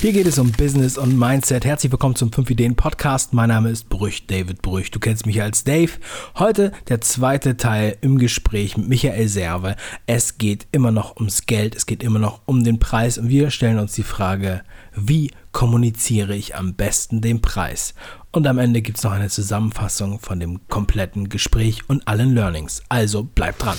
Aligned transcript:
Hier 0.00 0.12
geht 0.12 0.28
es 0.28 0.38
um 0.38 0.52
Business 0.52 0.96
und 0.96 1.18
Mindset. 1.18 1.64
Herzlich 1.64 1.90
willkommen 1.90 2.14
zum 2.14 2.30
5 2.30 2.50
Ideen 2.50 2.76
Podcast. 2.76 3.34
Mein 3.34 3.48
Name 3.48 3.70
ist 3.70 3.88
Brüch, 3.88 4.28
David 4.28 4.62
Brüch. 4.62 4.92
Du 4.92 5.00
kennst 5.00 5.26
mich 5.26 5.42
als 5.42 5.64
Dave. 5.64 5.90
Heute 6.38 6.70
der 6.88 7.00
zweite 7.00 7.56
Teil 7.56 7.96
im 8.00 8.16
Gespräch 8.16 8.76
mit 8.76 8.86
Michael 8.86 9.26
Serve. 9.26 9.74
Es 10.06 10.38
geht 10.38 10.68
immer 10.70 10.92
noch 10.92 11.16
ums 11.16 11.46
Geld, 11.46 11.74
es 11.74 11.84
geht 11.84 12.04
immer 12.04 12.20
noch 12.20 12.42
um 12.46 12.62
den 12.62 12.78
Preis 12.78 13.18
und 13.18 13.28
wir 13.28 13.50
stellen 13.50 13.80
uns 13.80 13.92
die 13.94 14.04
Frage, 14.04 14.62
wie 14.94 15.32
kommuniziere 15.50 16.36
ich 16.36 16.54
am 16.54 16.74
besten 16.74 17.20
den 17.20 17.42
Preis? 17.42 17.94
Und 18.30 18.46
am 18.46 18.58
Ende 18.58 18.82
gibt 18.82 18.98
es 18.98 19.04
noch 19.04 19.10
eine 19.10 19.30
Zusammenfassung 19.30 20.20
von 20.20 20.38
dem 20.38 20.60
kompletten 20.68 21.28
Gespräch 21.28 21.88
und 21.88 22.06
allen 22.06 22.36
Learnings. 22.36 22.84
Also 22.88 23.28
bleib 23.34 23.58
dran. 23.58 23.76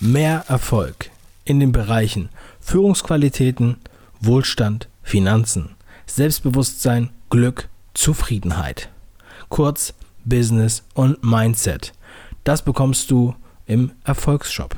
Mehr 0.00 0.44
Erfolg 0.48 1.10
in 1.44 1.60
den 1.60 1.72
Bereichen 1.72 2.30
Führungsqualitäten, 2.64 3.76
Wohlstand, 4.20 4.88
Finanzen, 5.02 5.76
Selbstbewusstsein, 6.06 7.10
Glück, 7.28 7.68
Zufriedenheit. 7.92 8.88
Kurz 9.50 9.94
Business 10.24 10.82
und 10.94 11.22
Mindset. 11.22 11.92
Das 12.42 12.62
bekommst 12.62 13.10
du 13.10 13.34
im 13.66 13.92
Erfolgsshop. 14.04 14.76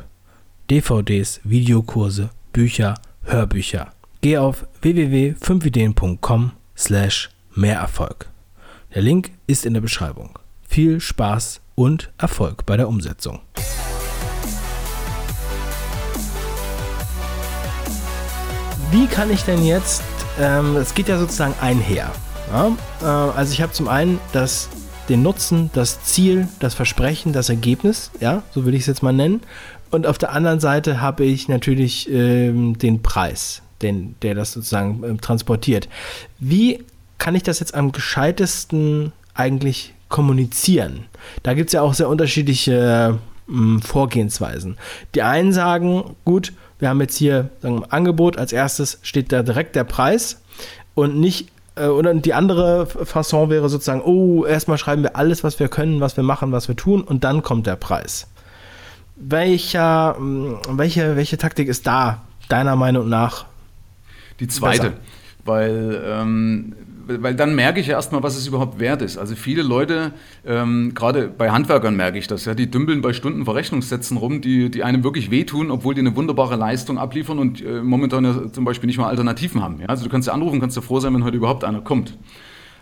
DVDs, 0.69 1.41
Videokurse, 1.45 2.31
Bücher, 2.53 2.95
Hörbücher. 3.23 3.93
Geh 4.21 4.37
auf 4.37 4.67
www.5ideen.com 4.83 6.53
slash 6.77 7.31
Mehrerfolg. 7.55 8.29
Der 8.95 9.03
Link 9.03 9.31
ist 9.47 9.65
in 9.65 9.75
der 9.75 9.81
Beschreibung. 9.81 10.39
Viel 10.69 11.01
Spaß 11.01 11.61
und 11.77 12.13
Erfolg 12.19 12.67
bei 12.67 12.77
der 12.77 12.89
Umsetzung. 12.89 13.41
Wie 18.97 19.07
kann 19.07 19.31
ich 19.31 19.43
denn 19.43 19.63
jetzt, 19.63 20.03
ähm, 20.41 20.75
es 20.77 20.95
geht 20.95 21.09
ja 21.09 21.19
sozusagen 21.19 21.53
einher. 21.61 22.11
Ja? 22.51 22.73
Äh, 23.03 23.05
also 23.05 23.53
ich 23.53 23.61
habe 23.61 23.71
zum 23.73 23.89
einen 23.89 24.19
das, 24.33 24.71
den 25.11 25.23
Nutzen, 25.23 25.69
das 25.75 26.03
Ziel, 26.03 26.49
das 26.61 26.73
Versprechen, 26.73 27.35
das 27.35 27.51
Ergebnis, 27.51 28.11
ja, 28.21 28.43
so 28.53 28.65
will 28.65 28.73
ich 28.73 28.81
es 28.81 28.87
jetzt 28.87 29.03
mal 29.03 29.13
nennen. 29.13 29.43
Und 29.91 30.07
auf 30.07 30.17
der 30.17 30.33
anderen 30.33 30.61
Seite 30.61 31.03
habe 31.03 31.25
ich 31.25 31.47
natürlich 31.47 32.11
ähm, 32.11 32.79
den 32.79 33.03
Preis, 33.03 33.61
den, 33.83 34.15
der 34.23 34.35
das 34.35 34.53
sozusagen 34.53 35.03
ähm, 35.05 35.21
transportiert. 35.21 35.91
Wie 36.39 36.83
kann 37.19 37.35
ich 37.35 37.43
das 37.43 37.61
jetzt 37.61 37.75
am 37.75 37.93
gescheitesten 37.93 39.13
eigentlich 39.35 39.93
kommunizieren? 40.09 41.05
Da 41.43 41.53
gibt 41.53 41.69
es 41.69 41.75
ja 41.75 41.83
auch 41.83 41.93
sehr 41.93 42.09
unterschiedliche 42.09 43.19
ähm, 43.49 43.81
Vorgehensweisen. 43.83 44.77
Die 45.15 45.23
einen 45.23 45.53
sagen, 45.53 46.17
gut, 46.25 46.53
wir 46.79 46.89
haben 46.89 47.01
jetzt 47.01 47.17
hier 47.17 47.51
sagen 47.61 47.81
wir, 47.81 47.93
Angebot, 47.93 48.39
als 48.39 48.53
erstes 48.53 48.99
steht 49.03 49.33
da 49.33 49.43
direkt 49.43 49.77
der 49.77 49.85
Preis 49.85 50.43
und 50.95 51.19
nicht 51.19 51.51
äh, 51.77 51.87
und 51.87 52.23
die 52.27 52.35
andere 52.35 52.87
Fasson 52.87 53.51
wäre 53.51 53.69
sozusagen, 53.69 54.03
oh, 54.03 54.45
erstmal 54.45 54.79
schreiben 54.79 55.03
wir 55.03 55.17
alles, 55.17 55.45
was 55.45 55.59
wir 55.61 55.69
können, 55.69 56.01
was 56.01 56.17
wir 56.17 56.25
machen, 56.25 56.53
was 56.53 56.69
wir 56.69 56.77
tun 56.77 57.03
und 57.03 57.25
dann 57.25 57.43
kommt 57.43 57.67
der 57.67 57.77
Preis. 57.77 58.27
Welcher, 59.17 60.17
hm, 60.17 60.59
welche, 60.71 61.17
welche 61.17 61.39
Taktik 61.39 61.69
ist 61.69 61.87
da 61.87 62.23
deiner 62.49 62.77
Meinung 62.77 63.09
nach? 63.09 63.47
Die 64.41 64.49
zweite, 64.49 64.91
besser? 64.91 64.97
weil 65.45 66.03
ähm, 66.05 66.75
weil 67.07 67.35
dann 67.35 67.55
merke 67.55 67.81
ich 67.81 67.87
ja 67.87 67.95
erstmal, 67.95 68.23
was 68.23 68.37
es 68.37 68.47
überhaupt 68.47 68.79
wert 68.79 69.03
ist. 69.03 69.17
Also 69.17 69.35
viele 69.37 69.63
Leute, 69.63 70.13
ähm, 70.45 70.93
gerade 70.95 71.29
bei 71.29 71.51
Handwerkern 71.51 71.97
merke 71.97 72.19
ich 72.19 72.27
das, 72.27 72.45
ja, 72.45 72.55
die 72.55 72.71
dümpeln 72.71 73.01
bei 73.01 73.13
Stundenverrechnungssätzen 73.13 74.17
rum, 74.17 74.41
die, 74.41 74.71
die 74.71 74.83
einem 74.83 75.05
wirklich 75.05 75.31
wehtun, 75.31 75.71
obwohl 75.71 75.95
die 75.95 76.01
eine 76.01 76.17
wunderbare 76.17 76.57
Leistung 76.57 76.99
abliefern 76.99 77.39
und 77.39 77.65
äh, 77.65 77.83
momentan 77.83 78.25
ja 78.25 78.53
zum 78.53 78.65
Beispiel 78.65 78.87
nicht 78.87 78.99
mal 78.99 79.09
Alternativen 79.09 79.63
haben. 79.63 79.81
Ja? 79.81 79.87
Also 79.87 80.05
du 80.05 80.11
kannst 80.11 80.29
ja 80.29 80.35
anrufen, 80.35 80.61
kannst 80.61 80.77
ja 80.77 80.83
froh 80.83 81.01
sein, 81.01 81.15
wenn 81.15 81.25
heute 81.25 81.37
überhaupt 81.37 81.65
einer 81.65 81.81
kommt. 81.81 82.17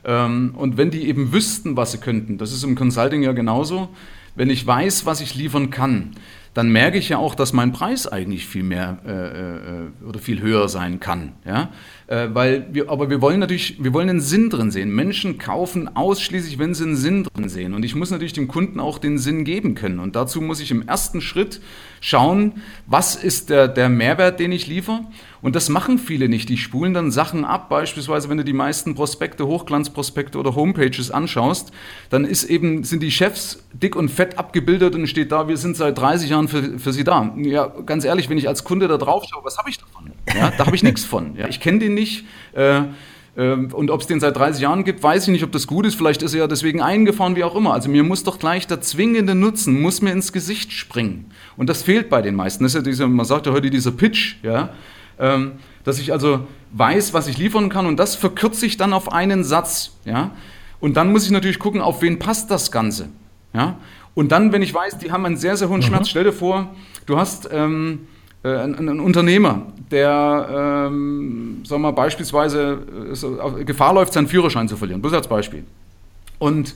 Ähm, 0.05 0.55
und 0.57 0.77
wenn 0.77 0.91
die 0.91 1.07
eben 1.09 1.33
wüssten, 1.33 1.77
was 1.77 1.93
sie 1.93 1.99
könnten, 1.99 2.39
das 2.39 2.53
ist 2.53 2.65
im 2.65 2.75
Consulting 2.75 3.23
ja 3.23 3.33
genauso, 3.33 3.89
wenn 4.37 4.51
ich 4.51 4.67
weiß, 4.67 5.07
was 5.07 5.21
ich 5.21 5.35
liefern 5.35 5.71
kann, 5.71 6.13
dann 6.55 6.71
merke 6.71 6.99
ich 6.99 7.09
ja 7.09 7.19
auch, 7.19 7.35
dass 7.35 7.53
mein 7.53 7.73
Preis 7.73 8.07
eigentlich 8.07 8.47
viel 8.47 8.63
mehr 8.63 8.99
äh, 9.05 9.11
äh, 9.11 10.09
oder 10.09 10.21
viel 10.21 10.41
höher 10.41 10.69
sein 10.69 11.01
kann. 11.01 11.33
Ja? 11.45 11.71
Äh, 12.07 12.29
weil 12.33 12.69
wir, 12.73 12.91
aber 12.91 13.11
wir 13.11 13.21
wollen 13.21 13.41
natürlich, 13.41 13.83
wir 13.83 13.93
wollen 13.93 14.09
einen 14.09 14.21
Sinn 14.21 14.51
drin 14.51 14.71
sehen. 14.71 14.95
Menschen 14.95 15.39
kaufen 15.39 15.97
ausschließlich, 15.97 16.59
wenn 16.59 16.73
sie 16.75 16.85
einen 16.85 16.97
Sinn 16.97 17.25
drin 17.25 17.49
sehen. 17.49 17.75
Und 17.75 17.85
ich 17.85 17.97
muss 17.97 18.11
natürlich 18.11 18.35
dem 18.35 18.47
Kunden 18.47 18.79
auch 18.79 18.99
den 18.99 19.19
Sinn 19.19 19.45
geben 19.45 19.75
können. 19.75 19.99
Und 19.99 20.15
dazu 20.15 20.41
muss 20.41 20.61
ich 20.61 20.71
im 20.71 20.87
ersten 20.87 21.21
Schritt 21.21 21.61
schauen, 22.01 22.63
was 22.87 23.17
ist 23.17 23.51
der, 23.51 23.67
der 23.67 23.89
Mehrwert, 23.89 24.39
den 24.39 24.53
ich 24.53 24.67
liefere. 24.67 25.01
Und 25.41 25.57
das 25.57 25.69
machen 25.69 25.99
viele 25.99 26.29
nicht. 26.29 26.49
Die 26.49 26.57
spulen 26.57 26.95
dann 26.95 27.11
Sachen 27.11 27.45
ab. 27.45 27.69
Beispielsweise, 27.69 28.29
wenn 28.29 28.39
du 28.39 28.45
die 28.45 28.53
meisten 28.53 28.95
Prospekte, 28.95 29.47
Hochglanzprospekte 29.47 30.39
oder 30.39 30.55
Homepages 30.55 31.11
anschaust, 31.11 31.73
dann 32.11 32.25
ist 32.25 32.45
eben, 32.45 32.85
sind 32.85 33.03
die 33.03 33.11
Chefs 33.11 33.63
dick 33.73 33.97
und 33.97 34.11
fett 34.11 34.39
abgebildet 34.39 34.95
und 34.95 35.07
steht 35.07 35.33
da, 35.33 35.49
wir 35.49 35.57
sind 35.57 35.77
seit 35.77 35.99
30 35.99 36.31
Jahren 36.31 36.44
für, 36.49 36.79
für 36.79 36.93
sie 36.93 37.05
da. 37.05 37.35
Ja, 37.37 37.67
ganz 37.87 38.05
ehrlich, 38.05 38.29
wenn 38.29 38.39
ich 38.39 38.49
als 38.49 38.65
Kunde 38.65 38.89
da 38.89 38.97
drauf 38.97 39.25
schaue, 39.29 39.45
was 39.45 39.59
habe 39.59 39.71
ich 39.71 39.79
davon? 39.79 40.13
Ja, 40.35 40.53
da 40.57 40.67
habe 40.67 40.77
ich 40.77 40.83
nichts 40.83 41.05
von. 41.05 41.37
Ja, 41.37 41.49
ich 41.49 41.61
kenne 41.61 41.79
den 41.79 41.95
nicht. 41.95 42.25
Äh, 42.53 42.83
ähm, 43.37 43.73
und 43.73 43.91
ob 43.91 44.01
es 44.01 44.07
den 44.07 44.21
seit 44.21 44.37
30 44.37 44.63
Jahren 44.63 44.85
gibt, 44.85 45.03
weiß 45.03 45.25
ich 45.25 45.33
nicht, 45.33 45.45
ob 45.45 45.53
das 45.53 45.67
gut 45.67 45.87
ist. 45.87 45.97
Vielleicht 45.97 46.23
ist 46.23 46.35
er 46.35 46.41
ja 46.41 46.47
deswegen 46.47 46.81
eingefahren, 46.81 47.37
wie 47.37 47.45
auch 47.45 47.57
immer. 47.57 47.73
Also 47.73 47.89
mir 47.89 48.05
muss 48.05 48.23
doch 48.23 48.39
gleich 48.39 48.67
der 48.67 48.81
zwingende 48.81 49.35
Nutzen, 49.35 49.81
muss 49.81 50.03
mir 50.03 50.13
ins 50.13 50.33
Gesicht 50.33 50.73
springen. 50.73 51.31
Und 51.57 51.69
das 51.69 51.83
fehlt 51.83 52.09
bei 52.11 52.23
den 52.23 52.37
meisten. 52.37 52.63
Das 52.63 52.75
ist 52.75 52.77
ja 52.77 52.83
dieser, 52.83 53.09
man 53.09 53.27
sagt 53.27 53.47
ja 53.47 53.53
heute 53.53 53.71
dieser 53.71 53.91
Pitch, 53.91 54.37
ja, 54.43 54.71
ähm, 55.19 55.53
dass 55.85 55.99
ich 55.99 56.13
also 56.13 56.47
weiß, 56.73 57.13
was 57.13 57.27
ich 57.27 57.39
liefern 57.39 57.69
kann 57.69 57.87
und 57.87 57.99
das 57.99 58.15
verkürze 58.17 58.67
ich 58.67 58.77
dann 58.77 58.93
auf 58.93 59.13
einen 59.13 59.45
Satz. 59.45 59.97
Ja. 60.05 60.31
Und 60.81 60.97
dann 60.97 61.13
muss 61.13 61.25
ich 61.25 61.31
natürlich 61.31 61.59
gucken, 61.59 61.81
auf 61.81 62.03
wen 62.03 62.19
passt 62.19 62.51
das 62.51 62.71
Ganze. 62.71 63.09
Ja. 63.53 63.77
Und 64.15 64.33
dann, 64.33 64.53
wenn 64.53 64.63
ich 64.63 64.73
weiß, 64.73 64.99
die 64.99 65.11
haben 65.11 65.27
einen 65.27 65.37
sehr, 65.37 65.57
sehr 65.57 65.69
hohen 65.69 65.81
mhm. 65.81 65.85
Schmerz, 65.85 66.09
stell 66.09 66.25
dir 66.25 66.33
vor, 66.33 66.75
du 67.07 67.17
hast... 67.17 67.49
Ähm, 67.53 68.07
äh, 68.45 68.59
ein, 68.59 68.89
ein, 68.89 69.01
Unternehmer, 69.01 69.63
der, 69.91 70.87
ähm, 70.89 71.63
sagen 71.65 71.81
wir 71.81 71.91
mal, 71.91 71.93
beispielsweise 71.93 72.79
äh, 73.59 73.65
Gefahr 73.65 73.95
läuft, 73.95 74.13
seinen 74.13 74.29
Führerschein 74.29 74.69
zu 74.69 74.77
verlieren, 74.77 75.01
bloß 75.01 75.15
als 75.15 75.29
Beispiel. 75.29 75.65
Und 76.39 76.75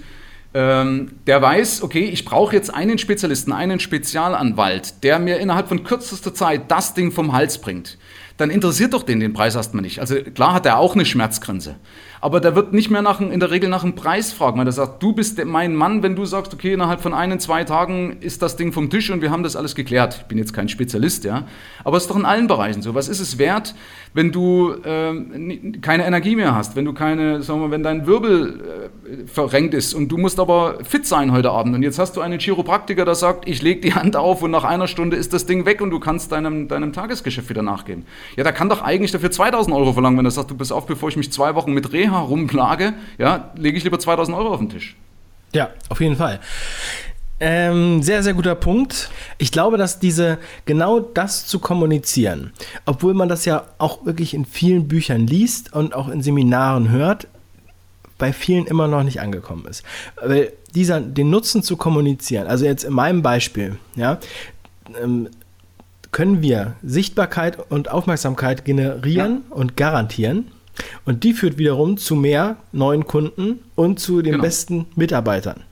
ähm, 0.54 1.10
der 1.26 1.42
weiß, 1.42 1.82
okay, 1.82 2.06
ich 2.06 2.24
brauche 2.24 2.56
jetzt 2.56 2.72
einen 2.72 2.96
Spezialisten, 2.96 3.52
einen 3.52 3.80
Spezialanwalt, 3.80 5.04
der 5.04 5.18
mir 5.18 5.40
innerhalb 5.40 5.68
von 5.68 5.84
kürzester 5.84 6.32
Zeit 6.32 6.70
das 6.70 6.94
Ding 6.94 7.12
vom 7.12 7.34
Hals 7.34 7.58
bringt. 7.58 7.98
Dann 8.38 8.48
interessiert 8.48 8.94
doch 8.94 9.02
den 9.02 9.20
den 9.20 9.34
Preis 9.34 9.54
erstmal 9.54 9.82
nicht. 9.82 10.00
Also 10.00 10.14
klar 10.22 10.54
hat 10.54 10.64
er 10.64 10.78
auch 10.78 10.94
eine 10.94 11.04
Schmerzgrenze 11.04 11.76
aber 12.20 12.40
der 12.40 12.54
wird 12.56 12.72
nicht 12.72 12.90
mehr 12.90 13.02
nach, 13.02 13.20
in 13.20 13.38
der 13.38 13.50
Regel 13.50 13.68
nach 13.68 13.84
einem 13.84 13.94
Preis 13.94 14.32
fragen, 14.32 14.58
weil 14.58 14.66
er 14.66 14.72
sagt, 14.72 15.02
du 15.02 15.12
bist 15.12 15.42
mein 15.44 15.74
Mann, 15.74 16.02
wenn 16.02 16.16
du 16.16 16.24
sagst, 16.24 16.52
okay, 16.52 16.72
innerhalb 16.72 17.00
von 17.00 17.14
ein, 17.14 17.38
zwei 17.40 17.64
Tagen 17.64 18.16
ist 18.20 18.42
das 18.42 18.56
Ding 18.56 18.72
vom 18.72 18.90
Tisch 18.90 19.10
und 19.10 19.22
wir 19.22 19.30
haben 19.30 19.42
das 19.42 19.56
alles 19.56 19.74
geklärt. 19.74 20.18
Ich 20.22 20.26
bin 20.26 20.38
jetzt 20.38 20.52
kein 20.52 20.68
Spezialist, 20.68 21.24
ja, 21.24 21.44
aber 21.84 21.96
es 21.96 22.04
ist 22.04 22.10
doch 22.10 22.16
in 22.16 22.24
allen 22.24 22.46
Bereichen 22.48 22.82
so. 22.82 22.94
Was 22.94 23.08
ist 23.08 23.20
es 23.20 23.38
wert, 23.38 23.74
wenn 24.14 24.32
du 24.32 24.72
äh, 24.84 25.80
keine 25.80 26.06
Energie 26.06 26.34
mehr 26.34 26.54
hast, 26.54 26.74
wenn 26.76 26.84
du 26.84 26.92
keine, 26.92 27.42
sagen 27.42 27.60
wir, 27.60 27.70
wenn 27.70 27.82
dein 27.82 28.06
Wirbel 28.06 28.90
äh, 29.24 29.26
verrenkt 29.26 29.74
ist 29.74 29.94
und 29.94 30.08
du 30.08 30.16
musst 30.16 30.40
aber 30.40 30.78
fit 30.82 31.06
sein 31.06 31.32
heute 31.32 31.50
Abend 31.50 31.74
und 31.74 31.82
jetzt 31.82 31.98
hast 31.98 32.16
du 32.16 32.20
einen 32.20 32.40
Chiropraktiker, 32.40 33.04
der 33.04 33.14
sagt, 33.14 33.48
ich 33.48 33.62
lege 33.62 33.80
die 33.80 33.94
Hand 33.94 34.16
auf 34.16 34.42
und 34.42 34.50
nach 34.50 34.64
einer 34.64 34.88
Stunde 34.88 35.16
ist 35.16 35.32
das 35.32 35.46
Ding 35.46 35.66
weg 35.66 35.80
und 35.80 35.90
du 35.90 36.00
kannst 36.00 36.32
deinem, 36.32 36.68
deinem 36.68 36.92
Tagesgeschäft 36.92 37.48
wieder 37.48 37.62
nachgehen. 37.62 38.06
Ja, 38.36 38.44
da 38.44 38.52
kann 38.52 38.68
doch 38.68 38.82
eigentlich 38.82 39.12
dafür 39.12 39.30
2000 39.30 39.74
Euro 39.74 39.92
verlangen, 39.92 40.18
wenn 40.18 40.24
er 40.24 40.30
sagt, 40.30 40.50
du 40.50 40.56
bist 40.56 40.72
auf, 40.72 40.86
bevor 40.86 41.08
ich 41.08 41.16
mich 41.16 41.30
zwei 41.32 41.54
Wochen 41.54 41.72
mit 41.72 41.92
Reha 41.92 42.07
rumplage, 42.16 42.94
ja, 43.18 43.50
lege 43.56 43.76
ich 43.76 43.84
lieber 43.84 43.98
2000 43.98 44.36
Euro 44.36 44.52
auf 44.52 44.60
den 44.60 44.68
Tisch. 44.68 44.96
Ja, 45.52 45.70
auf 45.88 46.00
jeden 46.00 46.16
Fall. 46.16 46.40
Ähm, 47.40 48.02
sehr, 48.02 48.22
sehr 48.22 48.34
guter 48.34 48.56
Punkt. 48.56 49.10
Ich 49.38 49.52
glaube, 49.52 49.76
dass 49.78 50.00
diese, 50.00 50.38
genau 50.64 50.98
das 50.98 51.46
zu 51.46 51.60
kommunizieren, 51.60 52.52
obwohl 52.84 53.14
man 53.14 53.28
das 53.28 53.44
ja 53.44 53.64
auch 53.78 54.04
wirklich 54.04 54.34
in 54.34 54.44
vielen 54.44 54.88
Büchern 54.88 55.26
liest 55.26 55.72
und 55.72 55.94
auch 55.94 56.08
in 56.08 56.22
Seminaren 56.22 56.90
hört, 56.90 57.28
bei 58.18 58.32
vielen 58.32 58.66
immer 58.66 58.88
noch 58.88 59.04
nicht 59.04 59.20
angekommen 59.20 59.66
ist. 59.66 59.84
Weil 60.20 60.52
dieser, 60.74 61.00
den 61.00 61.30
Nutzen 61.30 61.62
zu 61.62 61.76
kommunizieren, 61.76 62.48
also 62.48 62.64
jetzt 62.64 62.82
in 62.82 62.92
meinem 62.92 63.22
Beispiel, 63.22 63.78
ja, 63.94 64.18
ähm, 65.00 65.28
können 66.10 66.42
wir 66.42 66.74
Sichtbarkeit 66.82 67.70
und 67.70 67.90
Aufmerksamkeit 67.90 68.64
generieren 68.64 69.44
ja. 69.48 69.56
und 69.56 69.76
garantieren. 69.76 70.50
Und 71.04 71.24
die 71.24 71.32
führt 71.32 71.58
wiederum 71.58 71.96
zu 71.96 72.14
mehr 72.14 72.56
neuen 72.72 73.06
Kunden 73.06 73.60
und 73.74 73.98
zu 73.98 74.22
den 74.22 74.32
genau. 74.32 74.44
besten 74.44 74.86
Mitarbeitern. 74.96 75.64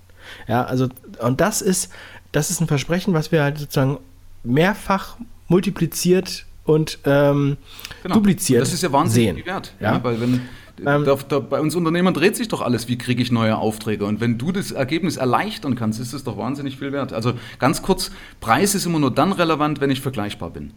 Ja, 0.49 0.65
also, 0.65 0.89
und 1.21 1.41
das 1.41 1.63
ist, 1.63 1.91
das 2.33 2.51
ist 2.51 2.61
ein 2.61 2.67
Versprechen, 2.67 3.15
was 3.15 3.33
wir 3.33 3.43
halt 3.43 3.59
sozusagen 3.59 3.99
mehrfach 4.43 5.17
multipliziert 5.49 6.47
und 6.65 6.99
ähm, 7.05 7.57
genau. 8.03 8.17
dupliziert 8.17 8.63
Das 8.63 8.73
ist 8.73 8.83
ja 8.83 8.93
wahnsinnig 8.93 9.37
sehen. 9.37 9.47
wert. 9.47 9.75
Ja? 9.81 9.95
ja? 9.95 10.05
weil 10.05 10.21
wenn, 10.21 10.41
ähm, 10.85 11.05
da, 11.05 11.17
da, 11.29 11.39
bei 11.39 11.61
uns 11.61 11.75
Unternehmern 11.75 12.13
dreht 12.13 12.37
sich 12.37 12.49
doch 12.49 12.61
alles, 12.61 12.89
wie 12.89 12.99
kriege 12.99 13.23
ich 13.23 13.33
neue 13.33 13.57
Aufträge. 13.57 14.05
Und 14.05 14.21
wenn 14.21 14.37
du 14.37 14.53
das 14.53 14.73
Ergebnis 14.73 15.17
erleichtern 15.17 15.75
kannst, 15.75 16.01
ist 16.01 16.13
es 16.13 16.25
doch 16.25 16.37
wahnsinnig 16.37 16.77
viel 16.79 16.93
wert. 16.93 17.13
Also 17.13 17.35
ganz 17.59 17.83
kurz, 17.83 18.11
Preis 18.41 18.75
ist 18.75 18.87
immer 18.87 18.99
nur 18.99 19.15
dann 19.15 19.33
relevant, 19.33 19.81
wenn 19.81 19.91
ich 19.91 20.01
vergleichbar 20.01 20.51
bin. 20.51 20.73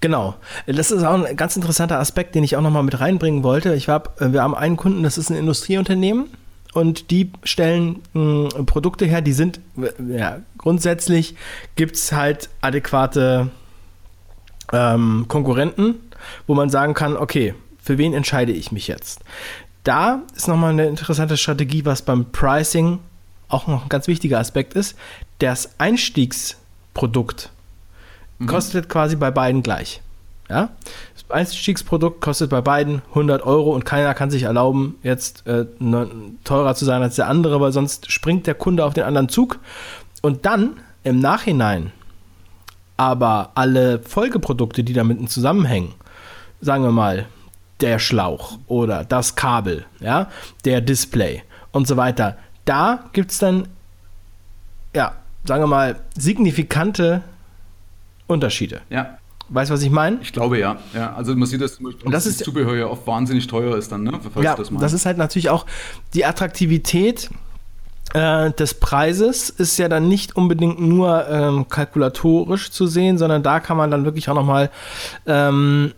Genau. 0.00 0.34
Das 0.66 0.90
ist 0.90 1.02
auch 1.02 1.24
ein 1.24 1.36
ganz 1.36 1.56
interessanter 1.56 1.98
Aspekt, 1.98 2.34
den 2.34 2.44
ich 2.44 2.56
auch 2.56 2.60
nochmal 2.60 2.82
mit 2.82 3.00
reinbringen 3.00 3.42
wollte. 3.42 3.74
Ich 3.74 3.88
hab, 3.88 4.20
wir 4.20 4.42
haben 4.42 4.54
einen 4.54 4.76
Kunden, 4.76 5.02
das 5.02 5.16
ist 5.16 5.30
ein 5.30 5.36
Industrieunternehmen 5.36 6.26
und 6.74 7.10
die 7.10 7.32
stellen 7.44 8.02
mh, 8.12 8.50
hm, 8.54 8.66
Produkte 8.66 9.06
her, 9.06 9.22
die 9.22 9.32
sind, 9.32 9.60
ja, 10.06 10.40
grundsätzlich 10.58 11.36
gibt 11.76 11.96
es 11.96 12.12
halt 12.12 12.50
adäquate 12.60 13.50
ähm, 14.72 15.24
Konkurrenten, 15.28 15.96
wo 16.46 16.54
man 16.54 16.68
sagen 16.68 16.94
kann, 16.94 17.16
okay, 17.16 17.54
für 17.82 17.96
wen 17.96 18.12
entscheide 18.12 18.52
ich 18.52 18.72
mich 18.72 18.88
jetzt? 18.88 19.20
Da 19.84 20.22
ist 20.34 20.48
nochmal 20.48 20.72
eine 20.72 20.86
interessante 20.86 21.36
Strategie, 21.36 21.84
was 21.84 22.02
beim 22.02 22.32
Pricing 22.32 22.98
auch 23.48 23.66
noch 23.66 23.84
ein 23.84 23.88
ganz 23.88 24.08
wichtiger 24.08 24.38
Aspekt 24.38 24.74
ist. 24.74 24.96
Das 25.38 25.78
Einstiegsprodukt 25.78 27.50
mhm. 28.38 28.46
kostet 28.46 28.88
quasi 28.88 29.16
bei 29.16 29.30
beiden 29.30 29.62
gleich. 29.62 30.00
Ja? 30.48 30.70
Das 31.14 31.30
Einstiegsprodukt 31.30 32.20
kostet 32.20 32.50
bei 32.50 32.60
beiden 32.60 33.02
100 33.10 33.42
Euro 33.42 33.74
und 33.74 33.84
keiner 33.84 34.14
kann 34.14 34.30
sich 34.30 34.44
erlauben, 34.44 34.96
jetzt 35.02 35.46
äh, 35.46 35.66
ne, 35.78 36.08
teurer 36.44 36.74
zu 36.74 36.84
sein 36.84 37.02
als 37.02 37.16
der 37.16 37.28
andere, 37.28 37.60
weil 37.60 37.72
sonst 37.72 38.10
springt 38.10 38.46
der 38.46 38.54
Kunde 38.54 38.84
auf 38.84 38.94
den 38.94 39.04
anderen 39.04 39.28
Zug. 39.28 39.58
Und 40.22 40.46
dann 40.46 40.80
im 41.02 41.20
Nachhinein 41.20 41.92
aber 42.96 43.50
alle 43.54 43.98
Folgeprodukte, 44.00 44.84
die 44.84 44.92
damit 44.92 45.28
zusammenhängen, 45.30 45.94
sagen 46.60 46.84
wir 46.84 46.92
mal, 46.92 47.26
der 47.80 47.98
Schlauch 47.98 48.58
oder 48.68 49.04
das 49.04 49.34
Kabel, 49.34 49.84
ja, 50.00 50.30
der 50.64 50.80
Display 50.80 51.42
und 51.72 51.88
so 51.88 51.96
weiter, 51.96 52.38
da 52.64 53.10
gibt 53.12 53.32
es 53.32 53.38
dann, 53.38 53.68
ja, 54.94 55.14
sagen 55.44 55.62
wir 55.62 55.66
mal, 55.66 55.96
signifikante 56.16 57.22
Unterschiede. 58.26 58.80
Ja. 58.90 59.18
Weißt 59.50 59.70
du, 59.70 59.74
was 59.74 59.82
ich 59.82 59.90
meine? 59.90 60.18
Ich 60.22 60.32
glaube 60.32 60.58
ja. 60.58 60.78
ja. 60.94 61.14
Also 61.14 61.36
man 61.36 61.46
sieht 61.46 61.60
das 61.60 61.76
zum 61.76 61.86
Beispiel, 61.86 62.10
dass 62.10 62.24
das 62.24 62.38
Zubehör 62.38 62.76
ja 62.76 62.86
oft 62.86 63.06
wahnsinnig 63.06 63.46
teuer 63.46 63.76
ist 63.76 63.92
dann, 63.92 64.04
ne? 64.04 64.18
ja, 64.40 64.54
das, 64.56 64.70
das 64.70 64.92
ist 64.94 65.04
halt 65.04 65.18
natürlich 65.18 65.50
auch 65.50 65.66
die 66.14 66.24
Attraktivität 66.24 67.28
äh, 68.14 68.52
des 68.52 68.74
Preises 68.74 69.50
ist 69.50 69.76
ja 69.76 69.88
dann 69.88 70.08
nicht 70.08 70.36
unbedingt 70.36 70.80
nur 70.80 71.28
ähm, 71.28 71.68
kalkulatorisch 71.68 72.70
zu 72.70 72.86
sehen, 72.86 73.18
sondern 73.18 73.42
da 73.42 73.60
kann 73.60 73.76
man 73.76 73.90
dann 73.90 74.04
wirklich 74.04 74.28
auch 74.28 74.34
nochmal 74.34 74.70
ähm, 75.26 75.92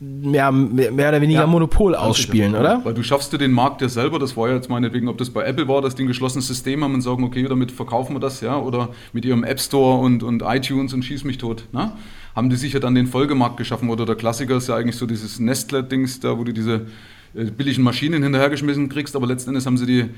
ja, 0.00 0.50
mehr 0.52 0.92
oder 0.92 1.20
weniger 1.20 1.40
ja, 1.40 1.46
Monopol 1.46 1.94
ausspielen, 1.94 2.54
oder? 2.54 2.84
Weil 2.84 2.94
du 2.94 3.02
schaffst 3.02 3.32
dir 3.32 3.38
den 3.38 3.52
Markt 3.52 3.80
ja 3.80 3.88
selber, 3.88 4.18
das 4.18 4.36
war 4.36 4.48
ja 4.48 4.54
jetzt 4.54 4.68
meinetwegen, 4.68 5.08
ob 5.08 5.16
das 5.16 5.30
bei 5.30 5.44
Apple 5.44 5.68
war, 5.68 5.80
dass 5.80 5.94
die 5.94 6.04
ein 6.04 6.08
geschlossenes 6.08 6.46
System 6.46 6.84
haben 6.84 6.94
und 6.94 7.00
sagen, 7.00 7.24
okay, 7.24 7.42
damit 7.48 7.72
verkaufen 7.72 8.14
wir 8.14 8.20
das, 8.20 8.40
ja, 8.40 8.58
oder 8.58 8.90
mit 9.12 9.24
ihrem 9.24 9.44
App 9.44 9.60
Store 9.60 10.00
und, 10.00 10.22
und 10.22 10.42
iTunes 10.42 10.92
und 10.92 11.02
schieß 11.02 11.24
mich 11.24 11.38
tot, 11.38 11.64
ne? 11.72 11.92
haben 12.34 12.50
die 12.50 12.56
sich 12.56 12.74
ja 12.74 12.80
dann 12.80 12.94
den 12.94 13.06
Folgemarkt 13.06 13.56
geschaffen, 13.56 13.88
oder 13.88 14.04
der 14.04 14.16
Klassiker 14.16 14.56
ist 14.56 14.68
ja 14.68 14.76
eigentlich 14.76 14.96
so 14.96 15.06
dieses 15.06 15.40
Nestle-Dings 15.40 16.20
da, 16.20 16.38
wo 16.38 16.44
du 16.44 16.52
diese 16.52 16.86
billigen 17.34 17.82
Maschinen 17.82 18.22
hinterhergeschmissen 18.22 18.88
kriegst, 18.88 19.16
aber 19.16 19.26
letzten 19.26 19.50
Endes 19.50 19.66
haben 19.66 19.76
sie 19.76 19.86
die 19.86 20.10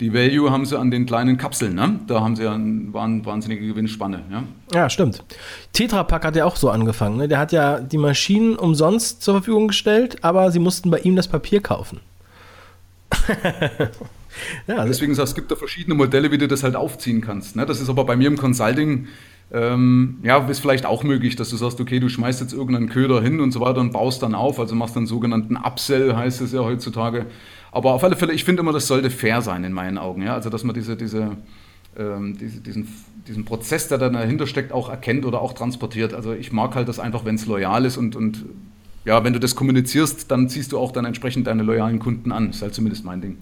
die 0.00 0.12
Value 0.12 0.50
haben 0.50 0.66
sie 0.66 0.78
an 0.78 0.90
den 0.90 1.06
kleinen 1.06 1.36
Kapseln. 1.36 1.74
Ne? 1.74 2.00
Da 2.06 2.20
haben 2.20 2.34
sie 2.34 2.42
ja 2.44 2.54
eine 2.54 2.92
wahnsinnige 2.92 3.66
Gewinnspanne. 3.66 4.22
Ja, 4.30 4.44
ja 4.72 4.90
stimmt. 4.90 5.22
Tetra 5.72 6.02
Pak 6.02 6.24
hat 6.24 6.34
ja 6.36 6.44
auch 6.44 6.56
so 6.56 6.70
angefangen. 6.70 7.18
Ne? 7.18 7.28
Der 7.28 7.38
hat 7.38 7.52
ja 7.52 7.78
die 7.80 7.98
Maschinen 7.98 8.56
umsonst 8.56 9.22
zur 9.22 9.34
Verfügung 9.34 9.68
gestellt, 9.68 10.24
aber 10.24 10.50
sie 10.50 10.58
mussten 10.58 10.90
bei 10.90 10.98
ihm 10.98 11.14
das 11.14 11.28
Papier 11.28 11.60
kaufen. 11.60 12.00
ja, 14.66 14.84
Deswegen 14.86 15.14
sagst 15.14 15.32
es 15.32 15.34
gibt 15.36 15.50
da 15.50 15.56
verschiedene 15.56 15.94
Modelle, 15.94 16.32
wie 16.32 16.38
du 16.38 16.48
das 16.48 16.62
halt 16.62 16.74
aufziehen 16.74 17.20
kannst. 17.20 17.54
Ne? 17.54 17.66
Das 17.66 17.80
ist 17.80 17.88
aber 17.88 18.04
bei 18.04 18.16
mir 18.16 18.28
im 18.28 18.38
Consulting 18.38 19.06
ähm, 19.52 20.18
ja, 20.22 20.38
ist 20.48 20.60
vielleicht 20.60 20.86
auch 20.86 21.04
möglich, 21.04 21.36
dass 21.36 21.50
du 21.50 21.56
sagst, 21.56 21.78
okay, 21.78 22.00
du 22.00 22.08
schmeißt 22.08 22.40
jetzt 22.40 22.54
irgendeinen 22.54 22.88
Köder 22.88 23.20
hin 23.20 23.38
und 23.40 23.50
so 23.52 23.60
weiter 23.60 23.80
und 23.80 23.92
baust 23.92 24.22
dann 24.22 24.34
auf, 24.34 24.58
also 24.58 24.74
machst 24.74 24.96
dann 24.96 25.06
sogenannten 25.06 25.56
Upsell, 25.56 26.16
heißt 26.16 26.40
es 26.40 26.52
ja 26.52 26.60
heutzutage. 26.60 27.26
Aber 27.70 27.92
auf 27.92 28.02
alle 28.02 28.16
Fälle, 28.16 28.32
ich 28.32 28.44
finde 28.44 28.60
immer, 28.60 28.72
das 28.72 28.86
sollte 28.86 29.10
fair 29.10 29.42
sein 29.42 29.62
in 29.64 29.72
meinen 29.72 29.98
Augen. 29.98 30.22
Ja? 30.22 30.34
Also, 30.34 30.48
dass 30.48 30.64
man 30.64 30.74
diese, 30.74 30.96
diese, 30.96 31.36
ähm, 31.98 32.38
diese, 32.38 32.60
diesen, 32.60 32.88
diesen 33.28 33.44
Prozess, 33.44 33.88
der 33.88 33.98
dann 33.98 34.14
dahinter 34.14 34.46
steckt, 34.46 34.72
auch 34.72 34.88
erkennt 34.88 35.26
oder 35.26 35.42
auch 35.42 35.52
transportiert. 35.52 36.14
Also, 36.14 36.32
ich 36.32 36.50
mag 36.50 36.74
halt 36.74 36.88
das 36.88 36.98
einfach, 36.98 37.26
wenn 37.26 37.34
es 37.34 37.44
loyal 37.44 37.84
ist 37.84 37.98
und, 37.98 38.16
und 38.16 38.46
ja, 39.04 39.22
wenn 39.22 39.34
du 39.34 39.40
das 39.40 39.54
kommunizierst, 39.54 40.30
dann 40.30 40.48
ziehst 40.48 40.72
du 40.72 40.78
auch 40.78 40.92
dann 40.92 41.04
entsprechend 41.04 41.46
deine 41.46 41.62
loyalen 41.62 41.98
Kunden 41.98 42.32
an. 42.32 42.50
Ist 42.50 42.62
halt 42.62 42.74
zumindest 42.74 43.04
mein 43.04 43.20
Ding. 43.20 43.36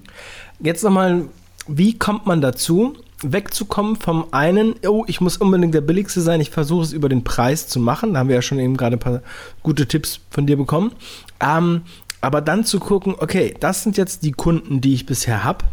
Jetzt 0.58 0.82
nochmal, 0.82 1.26
wie 1.68 1.96
kommt 1.98 2.26
man 2.26 2.40
dazu, 2.40 2.96
wegzukommen 3.22 3.96
vom 3.96 4.26
einen, 4.32 4.74
oh, 4.86 5.04
ich 5.06 5.20
muss 5.20 5.36
unbedingt 5.36 5.74
der 5.74 5.80
billigste 5.80 6.20
sein, 6.20 6.40
ich 6.40 6.50
versuche 6.50 6.84
es 6.84 6.92
über 6.92 7.08
den 7.08 7.24
Preis 7.24 7.68
zu 7.68 7.80
machen. 7.80 8.14
Da 8.14 8.20
haben 8.20 8.28
wir 8.28 8.36
ja 8.36 8.42
schon 8.42 8.58
eben 8.58 8.76
gerade 8.76 8.96
ein 8.96 9.00
paar 9.00 9.22
gute 9.62 9.86
Tipps 9.86 10.20
von 10.30 10.46
dir 10.46 10.56
bekommen. 10.56 10.92
Ähm, 11.40 11.82
aber 12.20 12.40
dann 12.40 12.64
zu 12.64 12.80
gucken, 12.80 13.14
okay, 13.18 13.54
das 13.60 13.82
sind 13.82 13.96
jetzt 13.96 14.22
die 14.22 14.32
Kunden, 14.32 14.80
die 14.80 14.94
ich 14.94 15.06
bisher 15.06 15.44
habe. 15.44 15.64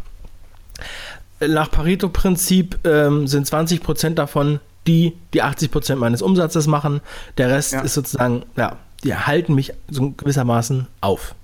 Nach 1.39 1.69
Pareto-Prinzip 1.69 2.79
ähm, 2.85 3.27
sind 3.27 3.47
20% 3.47 4.11
davon 4.11 4.59
die, 4.88 5.13
die 5.33 5.43
80% 5.43 5.95
meines 5.97 6.21
Umsatzes 6.21 6.67
machen. 6.67 7.01
Der 7.38 7.50
Rest 7.50 7.73
ja. 7.73 7.81
ist 7.81 7.93
sozusagen, 7.93 8.43
ja, 8.55 8.77
die 9.03 9.15
halten 9.15 9.53
mich 9.53 9.73
so 9.89 10.11
gewissermaßen 10.11 10.88
auf. 11.01 11.35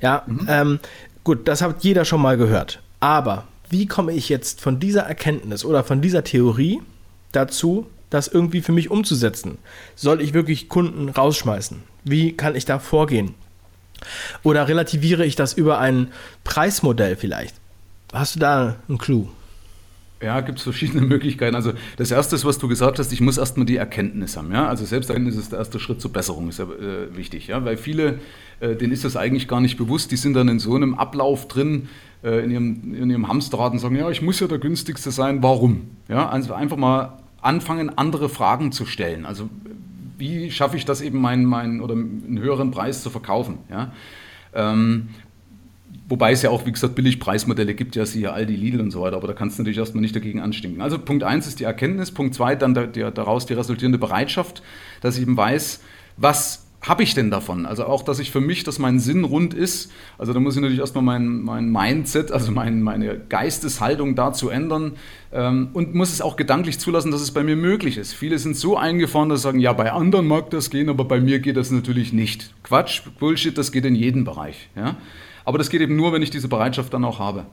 Ja, 0.00 0.24
mhm. 0.26 0.46
ähm, 0.48 0.80
gut, 1.24 1.46
das 1.46 1.62
hat 1.62 1.84
jeder 1.84 2.04
schon 2.04 2.20
mal 2.20 2.36
gehört. 2.36 2.80
Aber 3.00 3.44
wie 3.70 3.86
komme 3.86 4.12
ich 4.12 4.28
jetzt 4.28 4.60
von 4.60 4.80
dieser 4.80 5.02
Erkenntnis 5.02 5.64
oder 5.64 5.84
von 5.84 6.00
dieser 6.00 6.24
Theorie 6.24 6.80
dazu, 7.32 7.86
das 8.10 8.28
irgendwie 8.28 8.60
für 8.60 8.72
mich 8.72 8.90
umzusetzen? 8.90 9.58
Soll 9.94 10.20
ich 10.20 10.34
wirklich 10.34 10.68
Kunden 10.68 11.08
rausschmeißen? 11.08 11.82
Wie 12.04 12.32
kann 12.32 12.56
ich 12.56 12.64
da 12.64 12.78
vorgehen? 12.78 13.34
Oder 14.42 14.68
relativiere 14.68 15.24
ich 15.26 15.36
das 15.36 15.54
über 15.54 15.78
ein 15.78 16.08
Preismodell 16.44 17.16
vielleicht? 17.16 17.56
Hast 18.12 18.36
du 18.36 18.40
da 18.40 18.76
einen 18.88 18.98
Clou? 18.98 19.28
Ja, 20.20 20.40
gibt 20.40 20.58
es 20.58 20.64
verschiedene 20.64 21.02
Möglichkeiten. 21.06 21.54
Also 21.54 21.72
das 21.96 22.10
Erste, 22.10 22.42
was 22.44 22.58
du 22.58 22.68
gesagt 22.68 22.98
hast, 22.98 23.12
ich 23.12 23.20
muss 23.20 23.38
erstmal 23.38 23.66
die 23.66 23.76
Erkenntnis 23.76 24.36
haben. 24.36 24.52
Ja? 24.52 24.68
Also 24.68 24.84
Selbsterkenntnis 24.84 25.36
ist 25.36 25.52
der 25.52 25.60
erste 25.60 25.78
Schritt 25.78 26.00
zur 26.00 26.12
Besserung, 26.12 26.48
ist 26.48 26.58
ja 26.58 26.64
äh, 26.64 27.16
wichtig. 27.16 27.48
Ja? 27.48 27.64
Weil 27.64 27.76
viele, 27.76 28.18
äh, 28.60 28.74
denen 28.74 28.92
ist 28.92 29.04
das 29.04 29.16
eigentlich 29.16 29.46
gar 29.46 29.60
nicht 29.60 29.76
bewusst, 29.76 30.10
die 30.10 30.16
sind 30.16 30.34
dann 30.34 30.48
in 30.48 30.58
so 30.58 30.74
einem 30.74 30.94
Ablauf 30.94 31.46
drin, 31.46 31.88
äh, 32.22 32.44
in, 32.44 32.50
ihrem, 32.50 32.94
in 32.94 33.10
ihrem 33.10 33.28
Hamsterrad 33.28 33.72
und 33.72 33.78
sagen, 33.78 33.96
ja, 33.96 34.10
ich 34.10 34.22
muss 34.22 34.40
ja 34.40 34.46
der 34.46 34.58
günstigste 34.58 35.10
sein, 35.10 35.42
warum? 35.42 35.90
Ja? 36.08 36.28
Also 36.28 36.54
einfach 36.54 36.76
mal 36.76 37.18
anfangen, 37.40 37.96
andere 37.96 38.28
Fragen 38.28 38.72
zu 38.72 38.86
stellen. 38.86 39.24
Also 39.24 39.48
wie 40.18 40.50
schaffe 40.50 40.76
ich 40.76 40.84
das 40.84 41.00
eben, 41.00 41.20
meinen, 41.20 41.44
meinen 41.44 41.80
oder 41.80 41.94
einen 41.94 42.38
höheren 42.40 42.70
Preis 42.70 43.02
zu 43.02 43.10
verkaufen? 43.10 43.58
Ja? 43.70 43.92
Ähm, 44.52 45.10
wobei 46.08 46.32
es 46.32 46.42
ja 46.42 46.50
auch, 46.50 46.66
wie 46.66 46.72
gesagt, 46.72 46.94
Billigpreismodelle 46.96 47.74
gibt, 47.74 47.94
ja 47.94 48.04
siehe 48.04 48.32
Aldi, 48.32 48.56
Lidl 48.56 48.80
und 48.80 48.90
so 48.90 49.02
weiter, 49.02 49.16
aber 49.16 49.28
da 49.28 49.34
kannst 49.34 49.58
du 49.58 49.62
natürlich 49.62 49.78
erstmal 49.78 50.00
nicht 50.00 50.16
dagegen 50.16 50.40
anstinken. 50.40 50.82
Also 50.82 50.98
Punkt 50.98 51.22
1 51.22 51.46
ist 51.46 51.60
die 51.60 51.64
Erkenntnis, 51.64 52.10
Punkt 52.10 52.34
2 52.34 52.56
dann 52.56 52.74
der, 52.74 52.86
der, 52.88 53.10
daraus 53.10 53.46
die 53.46 53.54
resultierende 53.54 53.98
Bereitschaft, 53.98 54.62
dass 55.00 55.16
ich 55.16 55.22
eben 55.22 55.36
weiß, 55.36 55.80
was 56.16 56.67
habe 56.80 57.02
ich 57.02 57.14
denn 57.14 57.30
davon? 57.30 57.66
Also 57.66 57.86
auch, 57.86 58.02
dass 58.02 58.20
ich 58.20 58.30
für 58.30 58.40
mich, 58.40 58.62
dass 58.62 58.78
mein 58.78 59.00
Sinn 59.00 59.24
rund 59.24 59.52
ist. 59.52 59.90
Also 60.16 60.32
da 60.32 60.38
muss 60.38 60.54
ich 60.54 60.62
natürlich 60.62 60.80
erstmal 60.80 61.02
mein, 61.02 61.42
mein 61.42 61.70
Mindset, 61.70 62.30
also 62.30 62.52
mein, 62.52 62.82
meine 62.82 63.18
Geisteshaltung 63.18 64.14
dazu 64.14 64.48
ändern 64.48 64.92
ähm, 65.32 65.70
und 65.72 65.94
muss 65.94 66.12
es 66.12 66.20
auch 66.20 66.36
gedanklich 66.36 66.78
zulassen, 66.78 67.10
dass 67.10 67.20
es 67.20 67.32
bei 67.32 67.42
mir 67.42 67.56
möglich 67.56 67.98
ist. 67.98 68.12
Viele 68.12 68.38
sind 68.38 68.56
so 68.56 68.76
eingefahren, 68.76 69.28
dass 69.28 69.40
sie 69.40 69.48
sagen, 69.48 69.58
ja, 69.58 69.72
bei 69.72 69.90
anderen 69.90 70.28
mag 70.28 70.50
das 70.50 70.70
gehen, 70.70 70.88
aber 70.88 71.04
bei 71.04 71.20
mir 71.20 71.40
geht 71.40 71.56
das 71.56 71.72
natürlich 71.72 72.12
nicht. 72.12 72.54
Quatsch, 72.62 73.02
Bullshit, 73.18 73.58
das 73.58 73.72
geht 73.72 73.84
in 73.84 73.96
jedem 73.96 74.24
Bereich. 74.24 74.68
Ja? 74.76 74.96
Aber 75.44 75.58
das 75.58 75.70
geht 75.70 75.80
eben 75.80 75.96
nur, 75.96 76.12
wenn 76.12 76.22
ich 76.22 76.30
diese 76.30 76.48
Bereitschaft 76.48 76.94
dann 76.94 77.04
auch 77.04 77.18
habe. 77.18 77.46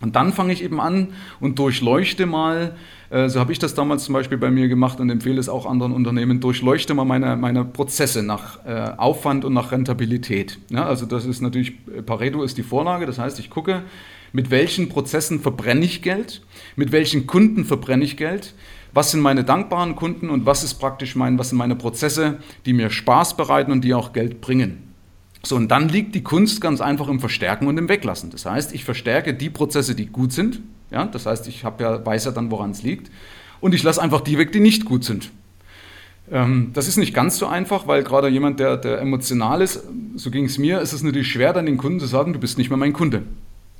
Und 0.00 0.14
dann 0.14 0.32
fange 0.32 0.52
ich 0.52 0.62
eben 0.62 0.80
an 0.80 1.08
und 1.40 1.58
durchleuchte 1.58 2.26
mal, 2.26 2.76
äh, 3.10 3.28
so 3.28 3.40
habe 3.40 3.52
ich 3.52 3.58
das 3.58 3.74
damals 3.74 4.04
zum 4.04 4.12
Beispiel 4.12 4.36
bei 4.36 4.50
mir 4.50 4.68
gemacht 4.68 5.00
und 5.00 5.08
empfehle 5.08 5.40
es 5.40 5.48
auch 5.48 5.64
anderen 5.64 5.92
Unternehmen, 5.92 6.40
durchleuchte 6.40 6.92
mal 6.94 7.04
meine, 7.04 7.36
meine 7.36 7.64
Prozesse 7.64 8.22
nach 8.22 8.64
äh, 8.66 8.92
Aufwand 8.96 9.44
und 9.44 9.54
nach 9.54 9.72
Rentabilität. 9.72 10.58
Ja, 10.68 10.84
also 10.84 11.06
das 11.06 11.24
ist 11.24 11.40
natürlich, 11.40 11.72
Pareto 12.04 12.42
ist 12.42 12.58
die 12.58 12.62
Vorlage, 12.62 13.06
das 13.06 13.18
heißt, 13.18 13.38
ich 13.38 13.48
gucke, 13.48 13.82
mit 14.32 14.50
welchen 14.50 14.88
Prozessen 14.90 15.40
verbrenne 15.40 15.84
ich 15.84 16.02
Geld, 16.02 16.42
mit 16.74 16.92
welchen 16.92 17.26
Kunden 17.26 17.64
verbrenne 17.64 18.04
ich 18.04 18.18
Geld, 18.18 18.54
was 18.92 19.10
sind 19.10 19.20
meine 19.20 19.44
dankbaren 19.44 19.96
Kunden 19.96 20.28
und 20.28 20.44
was 20.46 20.62
ist 20.62 20.74
praktisch 20.74 21.16
mein, 21.16 21.38
was 21.38 21.50
sind 21.50 21.58
meine 21.58 21.76
Prozesse, 21.76 22.38
die 22.66 22.72
mir 22.72 22.90
Spaß 22.90 23.36
bereiten 23.36 23.72
und 23.72 23.82
die 23.82 23.94
auch 23.94 24.12
Geld 24.12 24.40
bringen. 24.40 24.85
So, 25.48 25.56
und 25.56 25.68
dann 25.68 25.88
liegt 25.88 26.14
die 26.14 26.22
Kunst 26.22 26.60
ganz 26.60 26.80
einfach 26.80 27.08
im 27.08 27.20
Verstärken 27.20 27.68
und 27.68 27.78
im 27.78 27.88
Weglassen. 27.88 28.30
Das 28.30 28.46
heißt, 28.46 28.74
ich 28.74 28.84
verstärke 28.84 29.32
die 29.32 29.50
Prozesse, 29.50 29.94
die 29.94 30.06
gut 30.06 30.32
sind. 30.32 30.60
Ja, 30.90 31.04
das 31.04 31.26
heißt, 31.26 31.46
ich 31.48 31.62
ja, 31.62 32.06
weiß 32.06 32.24
ja 32.24 32.30
dann, 32.32 32.50
woran 32.50 32.70
es 32.70 32.82
liegt. 32.82 33.10
Und 33.60 33.74
ich 33.74 33.82
lasse 33.82 34.02
einfach 34.02 34.20
die 34.20 34.38
weg, 34.38 34.52
die 34.52 34.60
nicht 34.60 34.84
gut 34.84 35.04
sind. 35.04 35.30
Ähm, 36.30 36.70
das 36.72 36.88
ist 36.88 36.96
nicht 36.96 37.14
ganz 37.14 37.38
so 37.38 37.46
einfach, 37.46 37.86
weil 37.86 38.02
gerade 38.02 38.28
jemand, 38.28 38.58
der, 38.58 38.76
der 38.76 39.00
emotional 39.00 39.62
ist, 39.62 39.84
so 40.16 40.30
ging 40.30 40.46
es 40.46 40.58
mir, 40.58 40.80
ist 40.80 40.92
es 40.92 41.02
natürlich 41.02 41.30
schwer, 41.30 41.52
dann 41.52 41.66
den 41.66 41.76
Kunden 41.76 42.00
zu 42.00 42.06
sagen, 42.06 42.32
du 42.32 42.38
bist 42.38 42.58
nicht 42.58 42.68
mehr 42.68 42.76
mein 42.76 42.92
Kunde. 42.92 43.22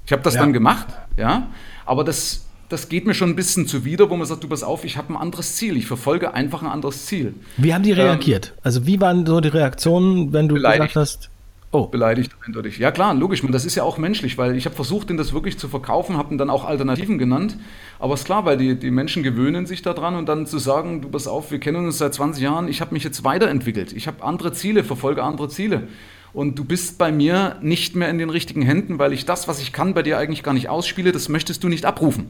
Ich 0.06 0.12
habe 0.12 0.22
das 0.22 0.34
ja. 0.34 0.40
dann 0.40 0.52
gemacht, 0.52 0.86
ja, 1.16 1.48
aber 1.84 2.04
das 2.04 2.46
das 2.68 2.88
geht 2.88 3.06
mir 3.06 3.14
schon 3.14 3.30
ein 3.30 3.36
bisschen 3.36 3.66
zuwider, 3.66 4.10
wo 4.10 4.16
man 4.16 4.26
sagt, 4.26 4.42
du 4.42 4.48
pass 4.48 4.62
auf, 4.62 4.84
ich 4.84 4.96
habe 4.96 5.12
ein 5.12 5.16
anderes 5.16 5.56
Ziel, 5.56 5.76
ich 5.76 5.86
verfolge 5.86 6.34
einfach 6.34 6.62
ein 6.62 6.68
anderes 6.68 7.06
Ziel. 7.06 7.34
Wie 7.56 7.72
haben 7.72 7.82
die 7.82 7.92
ähm, 7.92 8.00
reagiert? 8.00 8.52
Ähm, 8.54 8.60
also 8.64 8.86
wie 8.86 9.00
waren 9.00 9.24
so 9.24 9.40
die 9.40 9.48
Reaktionen, 9.48 10.32
wenn 10.32 10.48
du 10.48 10.56
beleidigt. 10.56 10.94
gesagt 10.94 10.96
hast, 10.96 11.30
oh. 11.72 11.86
Beleidigt, 11.86 12.32
eindeutig. 12.44 12.78
Ja 12.78 12.90
klar, 12.90 13.14
logisch, 13.14 13.42
man, 13.42 13.52
das 13.52 13.64
ist 13.64 13.74
ja 13.74 13.82
auch 13.82 13.98
menschlich, 13.98 14.38
weil 14.38 14.56
ich 14.56 14.64
habe 14.64 14.74
versucht, 14.74 15.10
den 15.10 15.16
das 15.16 15.32
wirklich 15.32 15.58
zu 15.58 15.68
verkaufen, 15.68 16.16
habe 16.16 16.36
dann 16.36 16.50
auch 16.50 16.64
Alternativen 16.64 17.18
genannt, 17.18 17.56
aber 17.98 18.14
es 18.14 18.20
ist 18.20 18.26
klar, 18.26 18.44
weil 18.44 18.56
die, 18.56 18.76
die 18.76 18.90
Menschen 18.90 19.22
gewöhnen 19.22 19.66
sich 19.66 19.82
daran 19.82 20.16
und 20.16 20.28
dann 20.28 20.46
zu 20.46 20.58
sagen, 20.58 21.02
du 21.02 21.08
pass 21.08 21.26
auf, 21.26 21.50
wir 21.50 21.60
kennen 21.60 21.86
uns 21.86 21.98
seit 21.98 22.14
20 22.14 22.42
Jahren, 22.42 22.68
ich 22.68 22.80
habe 22.80 22.92
mich 22.92 23.04
jetzt 23.04 23.24
weiterentwickelt, 23.24 23.92
ich 23.92 24.06
habe 24.06 24.22
andere 24.22 24.52
Ziele, 24.52 24.84
verfolge 24.84 25.22
andere 25.22 25.48
Ziele 25.48 25.88
und 26.32 26.58
du 26.58 26.64
bist 26.64 26.98
bei 26.98 27.10
mir 27.10 27.56
nicht 27.62 27.96
mehr 27.96 28.10
in 28.10 28.18
den 28.18 28.30
richtigen 28.30 28.62
Händen, 28.62 28.98
weil 28.98 29.12
ich 29.12 29.24
das, 29.24 29.48
was 29.48 29.60
ich 29.60 29.72
kann, 29.72 29.94
bei 29.94 30.02
dir 30.02 30.18
eigentlich 30.18 30.42
gar 30.42 30.54
nicht 30.54 30.68
ausspiele, 30.68 31.12
das 31.12 31.28
möchtest 31.28 31.64
du 31.64 31.68
nicht 31.68 31.86
abrufen. 31.86 32.26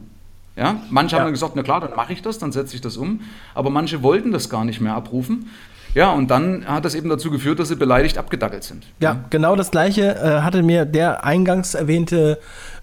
Ja? 0.57 0.81
Manche 0.89 1.15
ja. 1.15 1.19
haben 1.19 1.27
dann 1.27 1.33
gesagt, 1.33 1.55
na 1.55 1.63
klar, 1.63 1.81
dann 1.81 1.95
mache 1.95 2.13
ich 2.13 2.21
das, 2.21 2.39
dann 2.39 2.51
setze 2.51 2.75
ich 2.75 2.81
das 2.81 2.97
um. 2.97 3.21
Aber 3.53 3.69
manche 3.69 4.03
wollten 4.03 4.31
das 4.31 4.49
gar 4.49 4.65
nicht 4.65 4.81
mehr 4.81 4.95
abrufen. 4.95 5.49
Ja, 5.93 6.11
und 6.11 6.29
dann 6.29 6.65
hat 6.67 6.85
das 6.85 6.95
eben 6.95 7.09
dazu 7.09 7.31
geführt, 7.31 7.59
dass 7.59 7.69
sie 7.69 7.75
beleidigt 7.75 8.17
abgedackelt 8.17 8.63
sind. 8.63 8.85
Ja, 8.99 9.13
ja. 9.13 9.19
genau 9.29 9.55
das 9.55 9.71
Gleiche 9.71 10.15
äh, 10.15 10.41
hatte 10.41 10.63
mir 10.63 10.85
der 10.85 11.23
eingangs 11.23 11.73
erwähnte 11.73 12.39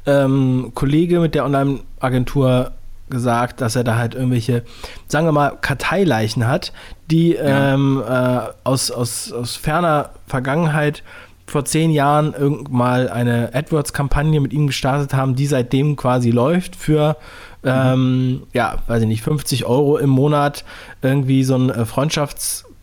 ähm, 0.07 0.73
Kollege 0.75 1.21
mit 1.21 1.35
der 1.35 1.45
Online-Agentur 1.45 2.73
gesagt, 3.11 3.61
dass 3.61 3.77
er 3.77 3.85
da 3.85 3.97
halt 3.97 4.15
irgendwelche, 4.15 4.63
sagen 5.09 5.27
wir 5.27 5.33
mal, 5.33 5.57
Karteileichen 5.61 6.47
hat, 6.47 6.73
die 7.11 7.35
ja. 7.35 7.75
ähm, 7.75 8.03
äh, 8.07 8.41
aus, 8.65 8.91
aus, 8.91 9.33
aus 9.33 9.57
ferner 9.57 10.11
Vergangenheit 10.27 11.03
vor 11.47 11.65
zehn 11.67 11.91
Jahren 11.91 12.33
irgendwann 12.33 13.09
eine 13.09 13.51
AdWords-Kampagne 13.53 14.41
mit 14.41 14.53
ihm 14.53 14.67
gestartet 14.67 15.13
haben, 15.13 15.37
die 15.37 15.47
seitdem 15.47 15.97
quasi 15.97 16.31
läuft 16.31 16.75
für 16.75 17.17
ähm, 17.65 18.43
ja, 18.53 18.77
weiß 18.87 19.03
ich 19.03 19.09
nicht, 19.09 19.23
50 19.23 19.65
Euro 19.65 19.97
im 19.97 20.11
Monat 20.11 20.65
irgendwie 21.03 21.45
so 21.45 21.57
ein 21.57 21.71
äh, 21.71 21.87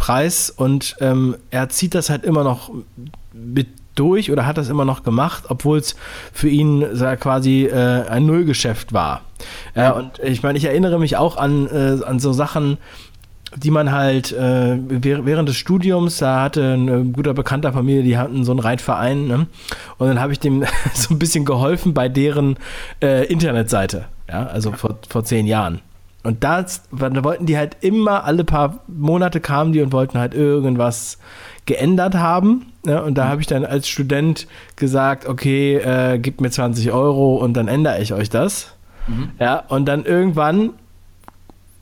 Freundschaftspreis 0.01 0.49
und 0.49 0.95
ähm, 0.99 1.35
er 1.51 1.69
zieht 1.69 1.95
das 1.95 2.09
halt 2.09 2.23
immer 2.23 2.43
noch 2.43 2.71
mit 3.33 3.67
durch 3.95 4.31
oder 4.31 4.45
hat 4.45 4.57
das 4.57 4.69
immer 4.69 4.85
noch 4.85 5.03
gemacht, 5.03 5.45
obwohl 5.49 5.77
es 5.77 5.95
für 6.33 6.49
ihn 6.49 6.81
äh, 6.81 7.17
quasi 7.17 7.65
äh, 7.65 8.07
ein 8.07 8.25
Nullgeschäft 8.25 8.93
war. 8.93 9.21
Ja. 9.75 9.91
Äh, 9.91 9.93
und 9.93 10.19
ich 10.19 10.43
meine, 10.43 10.57
ich 10.57 10.65
erinnere 10.65 10.97
mich 10.97 11.17
auch 11.17 11.37
an, 11.37 11.67
äh, 11.67 12.03
an 12.03 12.19
so 12.19 12.31
Sachen, 12.33 12.77
die 13.55 13.69
man 13.69 13.91
halt 13.91 14.31
äh, 14.31 14.77
während 14.79 15.49
des 15.49 15.57
Studiums, 15.57 16.19
da 16.19 16.41
hatte 16.41 16.73
ein 16.73 17.11
guter 17.11 17.33
Bekannter 17.33 17.73
von 17.73 17.85
mir, 17.85 18.01
die 18.01 18.17
hatten 18.17 18.45
so 18.45 18.51
einen 18.51 18.61
Reitverein, 18.61 19.27
ne? 19.27 19.47
und 19.97 20.07
dann 20.07 20.21
habe 20.21 20.31
ich 20.31 20.39
dem 20.39 20.63
so 20.93 21.13
ein 21.13 21.19
bisschen 21.19 21.43
geholfen 21.43 21.93
bei 21.93 22.07
deren 22.07 22.55
äh, 23.03 23.25
Internetseite, 23.25 24.05
ja, 24.29 24.45
also 24.47 24.71
vor, 24.71 24.99
vor 25.09 25.25
zehn 25.25 25.47
Jahren. 25.47 25.81
Und 26.23 26.43
das, 26.43 26.83
da 26.91 27.23
wollten 27.23 27.45
die 27.45 27.57
halt 27.57 27.77
immer, 27.81 28.25
alle 28.25 28.43
paar 28.43 28.79
Monate 28.87 29.39
kamen 29.39 29.73
die 29.73 29.81
und 29.81 29.91
wollten 29.91 30.19
halt 30.19 30.33
irgendwas 30.33 31.17
geändert 31.65 32.15
haben. 32.15 32.67
Ja, 32.85 32.99
und 32.99 33.17
da 33.17 33.25
mhm. 33.25 33.29
habe 33.29 33.41
ich 33.41 33.47
dann 33.47 33.65
als 33.65 33.87
Student 33.87 34.47
gesagt, 34.75 35.27
okay, 35.27 35.77
äh, 35.77 36.19
gebt 36.19 36.41
mir 36.41 36.51
20 36.51 36.91
Euro 36.91 37.37
und 37.37 37.53
dann 37.53 37.67
ändere 37.67 38.01
ich 38.01 38.13
euch 38.13 38.29
das. 38.29 38.75
Mhm. 39.07 39.29
Ja, 39.39 39.63
und 39.67 39.85
dann 39.85 40.05
irgendwann 40.05 40.71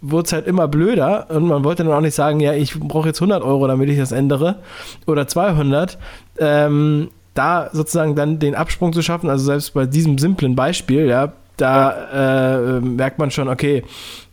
wurde 0.02 0.26
es 0.28 0.34
halt 0.34 0.48
immer 0.48 0.68
blöder 0.70 1.30
und 1.30 1.46
man 1.46 1.64
wollte 1.66 1.84
dann 1.84 1.92
auch 1.92 2.02
nicht 2.02 2.16
sagen, 2.16 2.40
ja, 2.40 2.54
ich 2.54 2.80
brauche 2.80 3.08
jetzt 3.10 3.22
100 3.22 3.44
Euro, 3.44 3.68
damit 3.68 3.90
ich 3.90 3.98
das 3.98 4.14
ändere 4.14 4.60
oder 5.06 5.28
200. 5.28 5.98
Ähm, 6.38 7.10
da 7.34 7.70
sozusagen 7.72 8.16
dann 8.16 8.40
den 8.40 8.56
Absprung 8.56 8.92
zu 8.92 9.02
schaffen, 9.02 9.30
also 9.30 9.46
selbst 9.46 9.74
bei 9.74 9.86
diesem 9.86 10.18
simplen 10.18 10.56
Beispiel, 10.56 11.06
ja, 11.06 11.32
da 11.62 12.78
äh, 12.78 12.82
merkt 12.82 13.20
man 13.20 13.32
schon, 13.32 13.48
okay, 13.48 13.84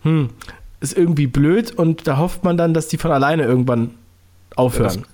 hm, 0.02 0.28
ist 0.80 0.96
irgendwie 0.96 1.26
blöd 1.26 1.72
und 1.72 2.06
da 2.06 2.18
hofft 2.18 2.44
man 2.44 2.56
dann, 2.56 2.74
dass 2.74 2.88
die 2.88 2.98
von 2.98 3.10
alleine 3.10 3.44
irgendwann 3.44 3.90
aufhören. 4.54 5.00
Ja, 5.00 5.06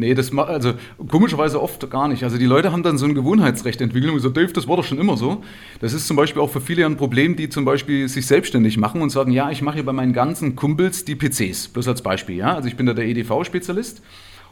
Nee, 0.00 0.14
das 0.14 0.30
macht, 0.30 0.48
also 0.48 0.74
komischerweise 1.08 1.60
oft 1.60 1.90
gar 1.90 2.06
nicht. 2.06 2.22
Also 2.22 2.38
die 2.38 2.46
Leute 2.46 2.70
haben 2.70 2.84
dann 2.84 2.98
so 2.98 3.04
ein 3.04 3.16
Gewohnheitsrecht 3.16 3.80
entwickelt 3.80 4.12
und 4.12 4.20
so, 4.20 4.30
Dave, 4.30 4.52
das 4.52 4.68
war 4.68 4.76
doch 4.76 4.84
schon 4.84 5.00
immer 5.00 5.16
so. 5.16 5.42
Das 5.80 5.92
ist 5.92 6.06
zum 6.06 6.16
Beispiel 6.16 6.40
auch 6.40 6.50
für 6.50 6.60
viele 6.60 6.86
ein 6.86 6.96
Problem, 6.96 7.34
die 7.34 7.48
zum 7.48 7.64
Beispiel 7.64 8.08
sich 8.08 8.24
selbstständig 8.24 8.76
machen 8.76 9.02
und 9.02 9.10
sagen, 9.10 9.32
ja, 9.32 9.50
ich 9.50 9.60
mache 9.60 9.74
hier 9.74 9.84
bei 9.84 9.92
meinen 9.92 10.12
ganzen 10.12 10.54
Kumpels 10.54 11.04
die 11.04 11.16
PCs, 11.16 11.66
bloß 11.66 11.88
als 11.88 12.02
Beispiel, 12.02 12.36
ja. 12.36 12.54
Also 12.54 12.68
ich 12.68 12.76
bin 12.76 12.86
da 12.86 12.94
der 12.94 13.06
EDV-Spezialist. 13.06 14.00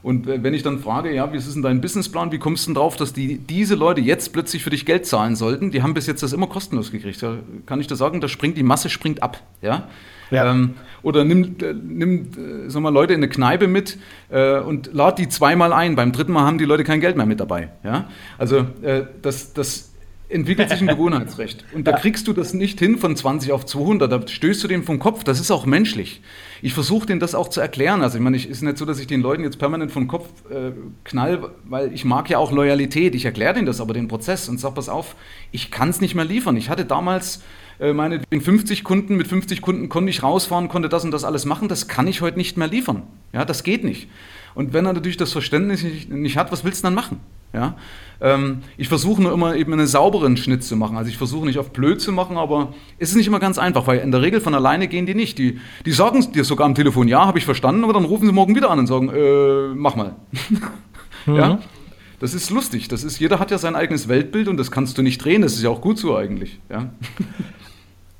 Und 0.07 0.29
wenn 0.29 0.55
ich 0.55 0.63
dann 0.63 0.79
frage, 0.79 1.13
ja, 1.13 1.33
wie 1.33 1.37
ist 1.37 1.53
denn 1.53 1.63
dein 1.63 1.81
Businessplan, 1.81 2.31
wie 2.31 2.39
kommst 2.39 2.65
du 2.65 2.69
denn 2.69 2.75
drauf, 2.77 2.95
dass 2.95 3.13
die, 3.13 3.39
diese 3.39 3.75
Leute 3.75 4.01
jetzt 4.01 4.33
plötzlich 4.33 4.63
für 4.63 4.71
dich 4.71 4.87
Geld 4.87 5.05
zahlen 5.05 5.35
sollten? 5.35 5.73
Die 5.73 5.83
haben 5.83 5.95
bis 5.95 6.07
jetzt 6.07 6.23
das 6.23 6.33
immer 6.33 6.47
kostenlos 6.47 6.93
gekriegt. 6.93 7.21
Da 7.25 7.39
kann 7.67 7.81
ich 7.81 7.89
dir 7.89 7.97
sagen, 7.97 8.21
da 8.21 8.29
springt 8.29 8.57
die 8.57 8.63
Masse 8.63 8.89
springt 8.89 9.21
ab, 9.21 9.43
ja. 9.63 9.89
Ja. 10.31 10.53
Ähm, 10.53 10.75
oder 11.03 11.25
nimm, 11.25 11.57
äh, 11.61 11.75
nimm 11.75 12.21
äh, 12.21 12.71
sag 12.71 12.83
mal, 12.83 12.91
Leute 12.91 13.15
in 13.15 13.19
eine 13.19 13.29
Kneipe 13.29 13.67
mit 13.67 13.99
äh, 14.31 14.61
und 14.61 14.95
lad 14.95 15.19
die 15.19 15.29
zweimal 15.29 15.73
ein. 15.73 15.97
Beim 15.97 16.13
dritten 16.13 16.31
Mal 16.31 16.47
haben 16.47 16.59
die 16.59 16.67
Leute 16.67 16.85
kein 16.85 17.01
Geld 17.01 17.17
mehr 17.17 17.27
mit 17.27 17.41
dabei. 17.41 17.71
Ja? 17.83 18.09
Also 18.39 18.59
äh, 18.83 19.07
das, 19.23 19.55
das 19.55 19.93
entwickelt 20.29 20.71
sich 20.71 20.81
ein 20.81 20.87
Gewohnheitsrecht. 20.97 21.65
Und 21.73 21.87
da 21.87 21.93
kriegst 21.93 22.27
du 22.29 22.33
das 22.33 22.55
nicht 22.55 22.79
hin 22.79 22.99
von 22.99 23.17
20 23.17 23.53
auf 23.53 23.67
200. 23.67 24.11
Da 24.11 24.27
stößt 24.27 24.63
du 24.65 24.69
dem 24.69 24.85
vom 24.85 24.99
Kopf. 24.99 25.25
Das 25.25 25.41
ist 25.41 25.51
auch 25.51 25.67
menschlich. 25.67 26.21
Ich 26.63 26.75
versuche 26.75 27.07
denen 27.07 27.21
das 27.21 27.35
auch 27.35 27.49
zu 27.49 27.61
erklären. 27.61 28.03
Also 28.03 28.19
ich 28.19 28.25
meine, 28.25 28.37
es 28.37 28.47
ist 28.47 28.63
nicht 28.63 28.79
so, 28.79 28.85
dass 28.85 28.99
ich 28.99 29.07
den 29.07 29.21
Leuten 29.21 29.43
jetzt 29.43 29.59
permanent 29.59 29.93
vom 29.93 30.09
Kopf 30.09 30.29
äh, 30.51 30.73
knall, 31.05 31.51
weil 31.65 31.93
ich 31.93 32.05
mag 32.05 32.29
ja 32.31 32.39
auch 32.39 32.53
Loyalität. 32.53 33.15
Ich 33.15 33.25
erkläre 33.25 33.55
denen 33.55 33.67
das 33.67 33.81
aber 33.81 33.95
den 33.95 34.09
Prozess 34.09 34.49
und 34.49 34.59
sage, 34.59 34.75
pass 34.75 34.89
auf, 34.89 35.17
ich 35.53 35.71
kann 35.71 35.91
es 35.91 36.01
nicht 36.01 36.15
mehr 36.15 36.25
liefern. 36.25 36.57
Ich 36.57 36.71
hatte 36.71 36.85
damals 36.85 37.43
äh, 37.79 37.93
meinetwegen 37.93 38.43
50 38.43 38.85
Kunden, 38.85 39.17
mit 39.17 39.27
50 39.27 39.61
Kunden 39.61 39.89
konnte 39.89 40.11
ich 40.11 40.23
rausfahren, 40.23 40.69
konnte 40.69 40.89
das 40.89 41.05
und 41.05 41.11
das 41.11 41.25
alles 41.25 41.45
machen, 41.45 41.69
das 41.69 41.89
kann 41.89 42.09
ich 42.09 42.21
heute 42.21 42.39
nicht 42.39 42.57
mehr 42.57 42.69
liefern. 42.69 43.03
Ja, 43.33 43.45
das 43.45 43.63
geht 43.63 43.85
nicht. 43.85 44.09
Und 44.55 44.73
wenn 44.73 44.87
er 44.87 44.95
natürlich 44.95 45.19
das 45.19 45.33
Verständnis 45.33 45.83
nicht, 45.83 46.11
nicht 46.11 46.37
hat, 46.39 46.51
was 46.53 46.65
willst 46.65 46.83
du 46.83 46.87
dann 46.87 46.95
machen? 46.95 47.21
Ja? 47.53 47.77
Ähm, 48.21 48.63
ich 48.77 48.89
versuche 48.89 49.23
nur 49.23 49.33
immer 49.33 49.57
eben 49.57 49.73
einen 49.73 49.87
sauberen 49.87 50.37
Schnitt 50.37 50.65
zu 50.65 50.77
machen. 50.77 50.97
Also 50.97 51.11
ich 51.11 51.19
versuche 51.19 51.47
nicht 51.47 51.59
auf 51.59 51.73
blöd 51.73 52.01
zu 52.01 52.13
machen, 52.13 52.37
aber 52.37 52.75
es 52.99 53.11
ist 53.11 53.17
nicht 53.17 53.27
immer 53.27 53.41
ganz 53.41 53.59
einfach, 53.59 53.87
weil 53.87 53.99
in 53.99 54.11
der 54.11 54.23
Regel 54.23 54.41
von 54.41 54.55
alleine 54.55 54.89
gehen 54.89 55.07
die 55.07 55.15
nicht. 55.15 55.39
Die, 55.39 55.61
die 55.85 55.93
sagen 55.93 56.33
dir 56.33 56.45
sogar 56.45 56.67
am 56.67 56.75
Telefon, 56.75 57.09
ja, 57.09 57.27
habe 57.27 57.39
ich 57.39 57.45
verstanden, 57.45 57.85
aber 57.85 57.93
dann 57.93 58.05
rufen 58.05 58.27
sie 58.27 58.33
morgen 58.33 58.55
wieder 58.55 58.71
an 58.71 58.79
und 58.79 58.87
sagen, 58.87 59.11
äh, 59.11 59.75
mach 59.75 59.97
mal. 59.97 60.17
mhm. 61.27 61.37
ja? 61.37 61.59
Das 62.19 62.33
ist 62.33 62.51
lustig. 62.51 62.89
Das 62.89 63.05
ist, 63.05 63.19
jeder 63.19 63.39
hat 63.39 63.51
ja 63.51 63.59
sein 63.59 63.77
eigenes 63.77 64.09
Weltbild 64.09 64.49
und 64.49 64.57
das 64.57 64.71
kannst 64.71 64.97
du 64.97 65.03
nicht 65.03 65.23
drehen. 65.23 65.43
Das 65.43 65.53
ist 65.53 65.63
ja 65.63 65.69
auch 65.69 65.83
gut 65.83 65.99
so 65.99 66.17
eigentlich. 66.17 66.59
Ja. 66.71 66.91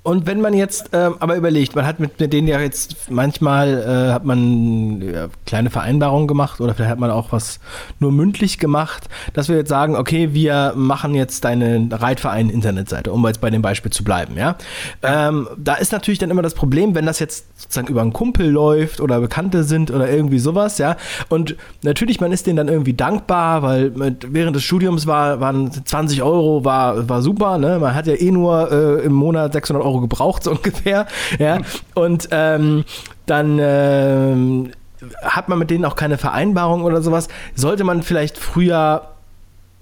Und 0.07 0.25
wenn 0.25 0.41
man 0.41 0.55
jetzt 0.55 0.91
ähm, 0.93 1.17
aber 1.19 1.35
überlegt, 1.35 1.75
man 1.75 1.85
hat 1.85 1.99
mit, 1.99 2.21
mit 2.21 2.33
denen 2.33 2.47
ja 2.47 2.61
jetzt 2.61 3.11
manchmal 3.11 3.83
äh, 3.83 4.13
hat 4.13 4.25
man 4.25 5.03
ja, 5.03 5.27
kleine 5.47 5.69
Vereinbarungen 5.69 6.29
gemacht 6.29 6.61
oder 6.61 6.75
vielleicht 6.75 6.93
hat 6.93 7.01
man 7.01 7.11
auch 7.11 7.33
was 7.33 7.59
nur 7.99 8.13
mündlich 8.13 8.59
gemacht, 8.61 9.09
dass 9.33 9.49
wir 9.49 9.57
jetzt 9.57 9.69
sagen, 9.69 9.97
okay, 9.97 10.33
wir 10.33 10.75
machen 10.77 11.17
jetzt 11.17 11.45
deine 11.45 11.89
Reitverein-Internetseite, 11.91 13.11
um 13.11 13.27
jetzt 13.27 13.41
bei 13.41 13.51
dem 13.51 13.63
Beispiel 13.63 13.91
zu 13.91 14.05
bleiben, 14.05 14.37
ja. 14.37 14.55
Ähm, 15.03 15.49
da 15.59 15.75
ist 15.75 15.91
natürlich 15.91 16.21
dann 16.21 16.31
immer 16.31 16.43
das 16.43 16.55
Problem, 16.55 16.95
wenn 16.95 17.05
das 17.07 17.19
jetzt 17.19 17.47
sozusagen 17.61 17.89
über 17.89 18.03
einen 18.03 18.13
Kumpel 18.13 18.49
läuft 18.49 19.01
oder 19.01 19.19
Bekannte 19.19 19.65
sind 19.65 19.91
oder 19.91 20.09
irgendwie 20.09 20.39
sowas, 20.39 20.79
ja. 20.79 20.97
Und 21.31 21.57
natürlich, 21.83 22.21
man 22.21 22.31
ist 22.31 22.47
denen 22.47 22.59
dann 22.59 22.69
irgendwie 22.69 22.95
dankbar, 22.95 23.63
weil 23.63 23.91
mit, 23.91 24.33
während 24.33 24.55
des 24.55 24.63
Studiums 24.63 25.09
war, 25.09 25.41
waren 25.41 25.73
20 25.73 26.23
Euro, 26.23 26.65
war, 26.65 27.09
war 27.09 27.23
super, 27.23 27.59
ne? 27.59 27.81
Man 27.81 27.93
hat 27.93 28.07
ja 28.07 28.15
eh 28.15 28.31
nur 28.31 28.71
äh, 28.71 29.05
im 29.05 29.13
Monat 29.13 29.53
600 29.53 29.85
Euro 29.85 29.96
Euro 29.97 30.01
gebraucht, 30.01 30.45
so 30.45 30.51
ungefähr. 30.53 31.07
Ja, 31.39 31.59
und 31.95 32.29
ähm, 32.31 32.85
dann 33.27 33.59
ähm, 33.61 34.71
hat 35.23 35.49
man 35.49 35.59
mit 35.59 35.71
denen 35.71 35.85
auch 35.85 35.97
keine 35.97 36.19
Vereinbarung 36.19 36.85
oder 36.85 37.03
sowas. 37.03 37.29
Sollte 37.55 37.85
man 37.85 38.03
vielleicht 38.03 38.39
früher 38.39 39.09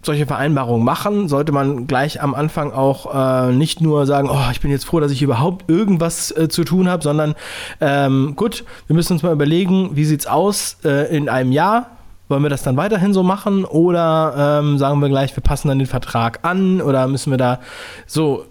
solche 0.03 0.27
Vereinbarungen 0.27 0.85
machen, 0.85 1.29
sollte 1.29 1.51
man 1.51 1.87
gleich 1.87 2.23
am 2.23 2.35
Anfang 2.35 2.73
auch 2.73 3.49
äh, 3.49 3.53
nicht 3.53 3.81
nur 3.81 4.05
sagen, 4.05 4.29
oh, 4.31 4.51
ich 4.53 4.61
bin 4.61 4.71
jetzt 4.71 4.85
froh, 4.85 5.01
dass 5.01 5.11
ich 5.11 5.23
überhaupt 5.23 5.71
irgendwas 5.71 6.31
äh, 6.31 6.51
zu 6.51 6.65
tun 6.65 6.91
habe, 6.91 7.03
sondern 7.03 7.35
ähm, 7.81 8.35
gut, 8.37 8.65
wir 8.87 8.97
müssen 8.97 9.15
uns 9.15 9.23
mal 9.23 9.33
überlegen, 9.33 9.97
wie 9.97 10.05
sieht 10.05 10.21
es 10.21 10.27
aus 10.27 10.77
äh, 10.85 11.17
in 11.17 11.31
einem 11.31 11.53
Jahr? 11.53 11.87
Wollen 12.29 12.43
wir 12.43 12.51
das 12.51 12.63
dann 12.63 12.77
weiterhin 12.77 13.15
so 13.15 13.23
machen 13.23 13.65
oder 13.65 14.61
ähm, 14.61 14.77
sagen 14.77 15.01
wir 15.01 15.09
gleich, 15.09 15.35
wir 15.35 15.43
passen 15.43 15.69
dann 15.69 15.79
den 15.79 15.89
Vertrag 15.89 16.41
an 16.43 16.83
oder 16.83 17.09
müssen 17.09 17.31
wir 17.31 17.39
da 17.39 17.61
so 18.07 18.45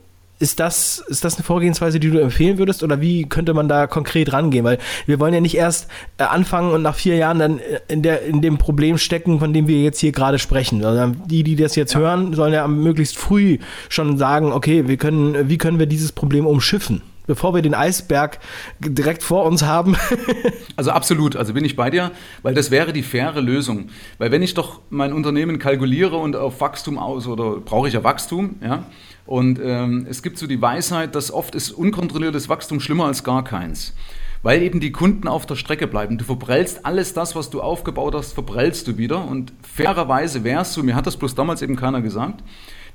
ist 0.43 0.59
das, 0.59 1.01
ist 1.07 1.23
das 1.23 1.35
eine 1.35 1.45
Vorgehensweise, 1.45 2.01
die 2.01 2.11
du 2.11 2.19
empfehlen 2.19 2.57
würdest 2.57 2.83
oder 2.83 2.99
wie 2.99 3.23
könnte 3.23 3.53
man 3.53 3.69
da 3.69 3.87
konkret 3.87 4.33
rangehen? 4.33 4.65
Weil 4.65 4.77
wir 5.05 5.17
wollen 5.21 5.33
ja 5.33 5.39
nicht 5.39 5.55
erst 5.55 5.87
äh, 6.17 6.23
anfangen 6.23 6.73
und 6.73 6.81
nach 6.81 6.95
vier 6.95 7.15
Jahren 7.15 7.39
dann 7.39 7.59
äh, 7.59 7.79
in, 7.87 8.01
der, 8.01 8.23
in 8.23 8.41
dem 8.41 8.57
Problem 8.57 8.97
stecken, 8.97 9.39
von 9.39 9.53
dem 9.53 9.69
wir 9.69 9.81
jetzt 9.81 10.01
hier 10.01 10.11
gerade 10.11 10.39
sprechen. 10.39 10.83
Also 10.83 11.15
die, 11.27 11.43
die 11.43 11.55
das 11.55 11.77
jetzt 11.77 11.93
ja. 11.93 12.01
hören, 12.01 12.33
sollen 12.33 12.51
ja 12.51 12.67
möglichst 12.67 13.17
früh 13.17 13.57
schon 13.87 14.17
sagen, 14.17 14.51
okay, 14.51 14.85
wir 14.89 14.97
können, 14.97 15.47
wie 15.47 15.57
können 15.57 15.79
wir 15.79 15.85
dieses 15.85 16.11
Problem 16.11 16.45
umschiffen? 16.45 17.01
Bevor 17.27 17.53
wir 17.53 17.61
den 17.61 17.73
Eisberg 17.73 18.39
direkt 18.79 19.23
vor 19.23 19.45
uns 19.45 19.63
haben. 19.63 19.95
also 20.75 20.91
absolut, 20.91 21.35
also 21.35 21.53
bin 21.53 21.65
ich 21.65 21.75
bei 21.75 21.89
dir, 21.89 22.11
weil 22.41 22.53
das 22.53 22.71
wäre 22.71 22.93
die 22.93 23.03
faire 23.03 23.41
Lösung. 23.41 23.89
Weil 24.17 24.31
wenn 24.31 24.41
ich 24.41 24.53
doch 24.53 24.81
mein 24.89 25.13
Unternehmen 25.13 25.59
kalkuliere 25.59 26.17
und 26.17 26.35
auf 26.35 26.61
Wachstum 26.61 26.97
aus, 26.97 27.27
oder 27.27 27.57
brauche 27.57 27.87
ich 27.87 27.93
ja 27.93 28.03
Wachstum, 28.03 28.55
ja, 28.61 28.85
und 29.25 29.59
ähm, 29.63 30.05
es 30.09 30.21
gibt 30.21 30.37
so 30.37 30.47
die 30.47 30.61
Weisheit, 30.61 31.15
dass 31.15 31.31
oft 31.31 31.55
ist 31.55 31.71
unkontrolliertes 31.71 32.49
Wachstum 32.49 32.79
schlimmer 32.79 33.05
als 33.05 33.23
gar 33.23 33.43
keins. 33.43 33.93
Weil 34.41 34.61
eben 34.61 34.81
die 34.81 34.91
Kunden 34.91 35.29
auf 35.29 35.45
der 35.45 35.55
Strecke 35.55 35.87
bleiben. 35.87 36.17
Du 36.17 36.25
verprellst 36.25 36.85
alles 36.85 37.13
das, 37.13 37.33
was 37.33 37.49
du 37.49 37.61
aufgebaut 37.61 38.13
hast, 38.13 38.33
verprellst 38.33 38.85
du 38.87 38.97
wieder. 38.97 39.25
Und 39.25 39.53
fairerweise 39.61 40.43
wärst 40.43 40.75
du, 40.75 40.83
mir 40.83 40.95
hat 40.95 41.07
das 41.07 41.15
bloß 41.15 41.35
damals 41.35 41.61
eben 41.61 41.77
keiner 41.77 42.01
gesagt, 42.01 42.43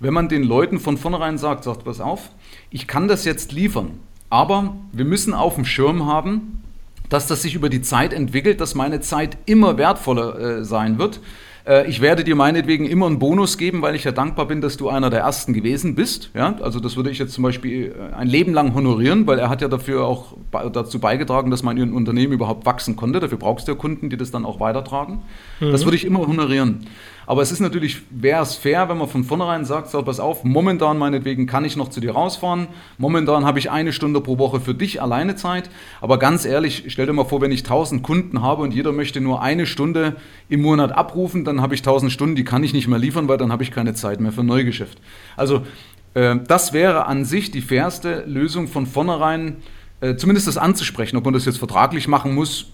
wenn 0.01 0.13
man 0.13 0.29
den 0.29 0.43
Leuten 0.43 0.79
von 0.79 0.99
vornherein 0.99 1.39
sagt, 1.39 1.65
sagt, 1.65 1.85
pass 1.85 2.01
auf, 2.01 2.31
ich 2.71 2.87
kann 2.87 3.09
das 3.09 3.25
jetzt 3.25 3.53
liefern, 3.53 3.99
aber 4.31 4.77
wir 4.93 5.05
müssen 5.05 5.35
auf 5.35 5.55
dem 5.55 5.65
Schirm 5.65 6.07
haben, 6.07 6.63
dass 7.09 7.27
das 7.27 7.43
sich 7.43 7.55
über 7.55 7.69
die 7.69 7.83
Zeit 7.83 8.13
entwickelt, 8.13 8.61
dass 8.61 8.75
meine 8.75 9.01
Zeit 9.01 9.39
immer 9.47 9.79
wertvoller 9.79 10.39
äh, 10.39 10.65
sein 10.65 10.99
wird. 10.99 11.21
Äh, 11.69 11.89
ich 11.89 12.01
werde 12.01 12.25
dir 12.25 12.35
meinetwegen 12.35 12.87
immer 12.87 13.07
einen 13.07 13.19
Bonus 13.19 13.59
geben, 13.59 13.83
weil 13.83 13.95
ich 13.95 14.05
ja 14.05 14.13
dankbar 14.13 14.47
bin, 14.47 14.61
dass 14.61 14.77
du 14.77 14.89
einer 14.89 15.11
der 15.11 15.21
Ersten 15.21 15.53
gewesen 15.53 15.95
bist. 15.95 16.31
Ja? 16.35 16.57
Also 16.61 16.81
das 16.81 16.97
würde 16.97 17.11
ich 17.11 17.19
jetzt 17.19 17.33
zum 17.33 17.45
Beispiel 17.45 17.95
äh, 17.95 18.15
ein 18.15 18.29
Leben 18.29 18.53
lang 18.53 18.75
honorieren, 18.75 19.27
weil 19.27 19.39
er 19.39 19.49
hat 19.49 19.63
ja 19.63 19.69
dafür 19.69 20.05
auch 20.05 20.35
dazu 20.73 20.99
beigetragen, 20.99 21.51
dass 21.51 21.63
mein 21.63 21.93
Unternehmen 21.93 22.33
überhaupt 22.33 22.67
wachsen 22.67 22.97
konnte. 22.97 23.21
Dafür 23.21 23.39
brauchst 23.39 23.69
du 23.69 23.73
ja 23.73 23.79
Kunden, 23.79 24.11
die 24.11 24.17
das 24.17 24.31
dann 24.31 24.45
auch 24.45 24.61
weitertragen. 24.61 25.23
Mhm. 25.61 25.73
Das 25.73 25.85
würde 25.85 25.97
ich 25.97 26.05
immer 26.05 26.21
honorieren. 26.27 26.87
Aber 27.29 27.43
es 27.43 27.53
ist 27.53 27.61
natürlich, 27.61 28.01
wäre 28.09 28.43
es 28.43 28.55
fair, 28.55 28.89
wenn 28.89 28.97
man 28.97 29.07
von 29.07 29.23
vornherein 29.23 29.67
sagt, 29.67 29.91
so, 29.91 30.03
pass 30.03 30.19
auf, 30.19 30.45
momentan 30.45 30.97
meinetwegen 30.97 31.47
kann 31.47 31.63
ich 31.63 31.77
noch 31.77 31.91
zu 31.91 32.01
dir 32.01 32.13
rausfahren, 32.13 32.69
momentan 32.97 33.45
habe 33.45 33.59
ich 33.59 33.71
eine 33.71 33.93
Stunde 33.93 34.23
pro 34.23 34.39
Woche 34.39 34.61
für 34.61 34.73
dich 34.73 35.03
alleine 35.03 35.37
Zeit, 35.37 35.69
aber 36.01 36.19
ganz 36.19 36.47
ehrlich, 36.47 36.85
stell 36.89 37.05
dir 37.05 37.13
mal 37.13 37.27
vor, 37.27 37.43
wenn 37.43 37.53
ich 37.53 37.65
1000 37.65 38.03
Kunden 38.03 38.41
habe 38.41 38.63
und 38.63 38.73
jeder 38.73 38.93
möchte 38.93 39.21
nur 39.21 39.43
eine 39.43 39.67
Stunde 39.67 40.17
im 40.49 40.63
Monat 40.63 40.93
abrufen, 40.93 41.45
dann 41.45 41.61
habe 41.61 41.75
ich 41.75 41.83
1000 41.83 42.11
Stunden, 42.11 42.35
die 42.35 42.45
kann 42.45 42.65
ich 42.65 42.73
nicht 42.73 42.89
mehr 42.89 42.99
liefern, 42.99 43.29
weil 43.29 43.37
dann 43.37 43.53
habe 43.53 43.63
ich 43.63 43.73
keine 43.73 43.93
Zeit 43.93 44.21
mehr 44.21 44.33
für 44.33 44.43
Neugeschäft. 44.43 44.97
Also 45.37 45.67
äh, 46.15 46.37
das 46.47 46.73
wäre 46.73 47.05
an 47.05 47.27
sich 47.27 47.51
die 47.51 47.61
fairste 47.61 48.25
Lösung 48.27 48.69
von 48.69 48.87
vornherein, 48.87 49.57
äh, 50.01 50.17
zumindest 50.17 50.47
das 50.47 50.57
anzusprechen. 50.57 51.19
Ob 51.19 51.27
man 51.27 51.35
das 51.35 51.45
jetzt 51.45 51.59
vertraglich 51.59 52.09
machen 52.09 52.35
muss, 52.35 52.71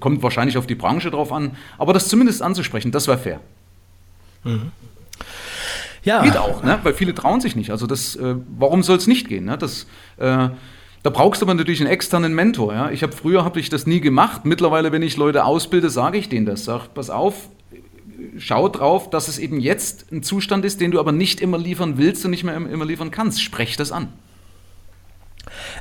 kommt 0.00 0.20
wahrscheinlich 0.24 0.58
auf 0.58 0.66
die 0.66 0.74
Branche 0.74 1.12
drauf 1.12 1.30
an, 1.30 1.52
aber 1.78 1.92
das 1.92 2.08
zumindest 2.08 2.42
anzusprechen, 2.42 2.90
das 2.90 3.06
wäre 3.06 3.18
fair. 3.18 3.40
Mhm. 4.44 4.72
Ja. 6.04 6.22
Geht 6.22 6.36
auch, 6.36 6.62
ne? 6.62 6.78
weil 6.82 6.94
viele 6.94 7.14
trauen 7.14 7.40
sich 7.40 7.56
nicht. 7.56 7.70
Also 7.70 7.86
das, 7.86 8.14
äh, 8.16 8.36
warum 8.58 8.82
soll 8.82 8.98
es 8.98 9.06
nicht 9.06 9.28
gehen? 9.28 9.46
Ne? 9.46 9.56
Das, 9.56 9.86
äh, 10.18 10.50
da 11.02 11.10
brauchst 11.10 11.40
du 11.40 11.46
aber 11.46 11.54
natürlich 11.54 11.80
einen 11.80 11.90
externen 11.90 12.34
Mentor. 12.34 12.74
Ja? 12.74 12.90
Ich 12.90 13.02
habe 13.02 13.12
früher 13.12 13.44
habe 13.44 13.58
ich 13.58 13.70
das 13.70 13.86
nie 13.86 14.00
gemacht. 14.00 14.44
Mittlerweile, 14.44 14.92
wenn 14.92 15.02
ich 15.02 15.16
Leute 15.16 15.44
ausbilde, 15.44 15.88
sage 15.88 16.18
ich 16.18 16.28
denen 16.28 16.46
das. 16.46 16.64
Sag, 16.64 16.92
pass 16.92 17.08
auf, 17.08 17.48
schau 18.38 18.68
drauf, 18.68 19.10
dass 19.10 19.28
es 19.28 19.38
eben 19.38 19.60
jetzt 19.60 20.12
ein 20.12 20.22
Zustand 20.22 20.64
ist, 20.64 20.80
den 20.80 20.90
du 20.90 21.00
aber 21.00 21.12
nicht 21.12 21.40
immer 21.40 21.58
liefern 21.58 21.96
willst 21.96 22.24
und 22.24 22.30
nicht 22.30 22.44
mehr 22.44 22.56
immer 22.56 22.84
liefern 22.84 23.10
kannst. 23.10 23.42
Sprech 23.42 23.76
das 23.76 23.90
an. 23.92 24.08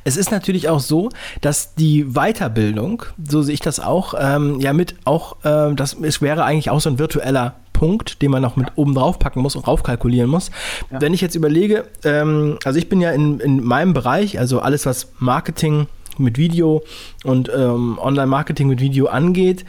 Es 0.04 0.18
ist 0.18 0.32
natürlich 0.32 0.70
auch 0.70 0.80
so, 0.80 1.10
dass 1.42 1.76
die 1.76 2.06
Weiterbildung, 2.14 3.04
so 3.28 3.42
sehe 3.42 3.54
ich 3.54 3.60
das 3.60 3.80
auch, 3.80 4.14
ähm, 4.20 4.60
ja 4.60 4.74
mit 4.74 4.96
auch, 5.06 5.38
äh, 5.44 5.74
das 5.74 5.98
es 6.02 6.22
wäre 6.22 6.44
eigentlich 6.44 6.70
auch 6.70 6.82
so 6.82 6.90
ein 6.90 7.00
virtueller 7.00 7.56
Punkt, 7.74 8.22
den 8.22 8.32
man 8.32 8.42
noch 8.42 8.56
mit 8.56 8.70
oben 8.76 8.94
drauf 8.94 9.20
packen 9.20 9.42
muss 9.42 9.56
und 9.56 9.68
raufkalkulieren 9.68 10.30
muss. 10.30 10.52
Ja. 10.92 11.02
Wenn 11.02 11.14
ich 11.14 11.22
jetzt 11.22 11.36
überlege, 11.36 11.86
ähm, 12.04 12.58
also 12.64 12.80
ich 12.80 12.88
bin 12.88 13.02
ja 13.02 13.12
in, 13.12 13.40
in 13.40 13.64
meinem 13.64 13.94
Bereich, 13.94 14.40
also 14.40 14.60
alles 14.60 14.86
was 14.86 15.12
Marketing 15.20 15.88
mit 16.18 16.38
Video 16.38 16.84
und 17.24 17.52
ähm, 17.54 17.98
Online-Marketing 18.00 18.68
mit 18.68 18.80
Video 18.80 19.08
angeht, 19.08 19.66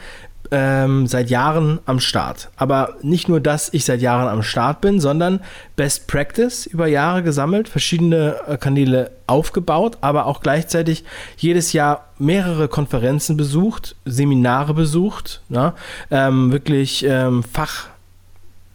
ähm, 0.55 1.05
seit 1.05 1.29
Jahren 1.29 1.79
am 1.85 1.99
Start. 1.99 2.49
Aber 2.55 2.95
nicht 3.01 3.27
nur, 3.27 3.41
dass 3.41 3.73
ich 3.73 3.83
seit 3.83 3.99
Jahren 3.99 4.29
am 4.29 4.41
Start 4.41 4.79
bin, 4.79 5.01
sondern 5.01 5.41
Best 5.75 6.07
Practice 6.07 6.65
über 6.65 6.87
Jahre 6.87 7.23
gesammelt, 7.23 7.67
verschiedene 7.67 8.37
äh, 8.47 8.55
Kanäle 8.55 9.11
aufgebaut, 9.27 9.97
aber 9.99 10.27
auch 10.27 10.39
gleichzeitig 10.39 11.03
jedes 11.35 11.73
Jahr 11.73 12.05
mehrere 12.19 12.69
Konferenzen 12.69 13.35
besucht, 13.35 13.97
Seminare 14.05 14.73
besucht, 14.73 15.41
na, 15.49 15.75
ähm, 16.09 16.53
wirklich 16.53 17.03
ähm, 17.05 17.43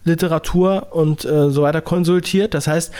Fachliteratur 0.03 0.89
und 0.91 1.25
äh, 1.25 1.49
so 1.49 1.63
weiter 1.63 1.81
konsultiert. 1.81 2.53
Das 2.53 2.67
heißt, 2.67 2.93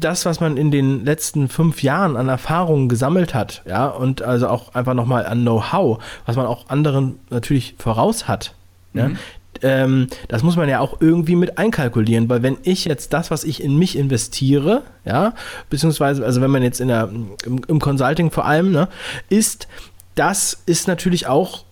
das, 0.00 0.24
was 0.24 0.40
man 0.40 0.56
in 0.56 0.70
den 0.70 1.04
letzten 1.04 1.48
fünf 1.48 1.82
Jahren 1.82 2.16
an 2.16 2.28
Erfahrungen 2.28 2.88
gesammelt 2.88 3.34
hat, 3.34 3.62
ja, 3.66 3.86
und 3.86 4.22
also 4.22 4.48
auch 4.48 4.74
einfach 4.74 4.94
nochmal 4.94 5.26
an 5.26 5.42
Know-how, 5.42 6.02
was 6.26 6.36
man 6.36 6.46
auch 6.46 6.68
anderen 6.68 7.18
natürlich 7.30 7.74
voraus 7.78 8.28
hat, 8.28 8.54
mhm. 8.92 9.00
ja, 9.00 9.10
ähm, 9.62 10.06
das 10.28 10.42
muss 10.42 10.56
man 10.56 10.68
ja 10.68 10.80
auch 10.80 11.00
irgendwie 11.00 11.36
mit 11.36 11.58
einkalkulieren, 11.58 12.28
weil 12.28 12.42
wenn 12.42 12.58
ich 12.62 12.84
jetzt 12.84 13.12
das, 13.12 13.30
was 13.30 13.44
ich 13.44 13.62
in 13.62 13.76
mich 13.76 13.96
investiere, 13.96 14.82
ja, 15.04 15.34
beziehungsweise, 15.70 16.24
also 16.24 16.40
wenn 16.40 16.50
man 16.50 16.62
jetzt 16.62 16.80
in 16.80 16.88
der, 16.88 17.08
im, 17.44 17.62
im 17.66 17.80
Consulting 17.80 18.30
vor 18.30 18.44
allem, 18.44 18.70
ne, 18.70 18.88
ist, 19.28 19.68
das 20.14 20.62
ist 20.66 20.88
natürlich 20.88 21.26
auch 21.26 21.64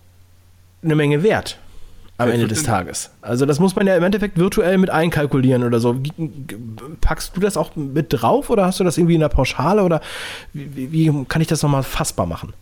eine 0.83 0.95
Menge 0.95 1.23
wert 1.23 1.59
am 2.17 2.29
Ende 2.29 2.47
des 2.47 2.63
Tages. 2.63 3.11
Also 3.21 3.45
das 3.45 3.59
muss 3.59 3.75
man 3.75 3.85
ja 3.85 3.95
im 3.95 4.03
Endeffekt 4.03 4.37
virtuell 4.37 4.77
mit 4.77 4.89
einkalkulieren 4.89 5.63
oder 5.63 5.79
so. 5.79 5.95
Packst 7.01 7.35
du 7.35 7.41
das 7.41 7.57
auch 7.57 7.75
mit 7.75 8.07
drauf 8.09 8.49
oder 8.49 8.65
hast 8.65 8.79
du 8.79 8.83
das 8.83 8.97
irgendwie 8.97 9.15
in 9.15 9.21
der 9.21 9.29
Pauschale 9.29 9.83
oder 9.83 10.01
wie, 10.53 10.91
wie 10.91 11.25
kann 11.25 11.41
ich 11.41 11.47
das 11.47 11.61
nochmal 11.61 11.83
fassbar 11.83 12.25
machen? 12.25 12.53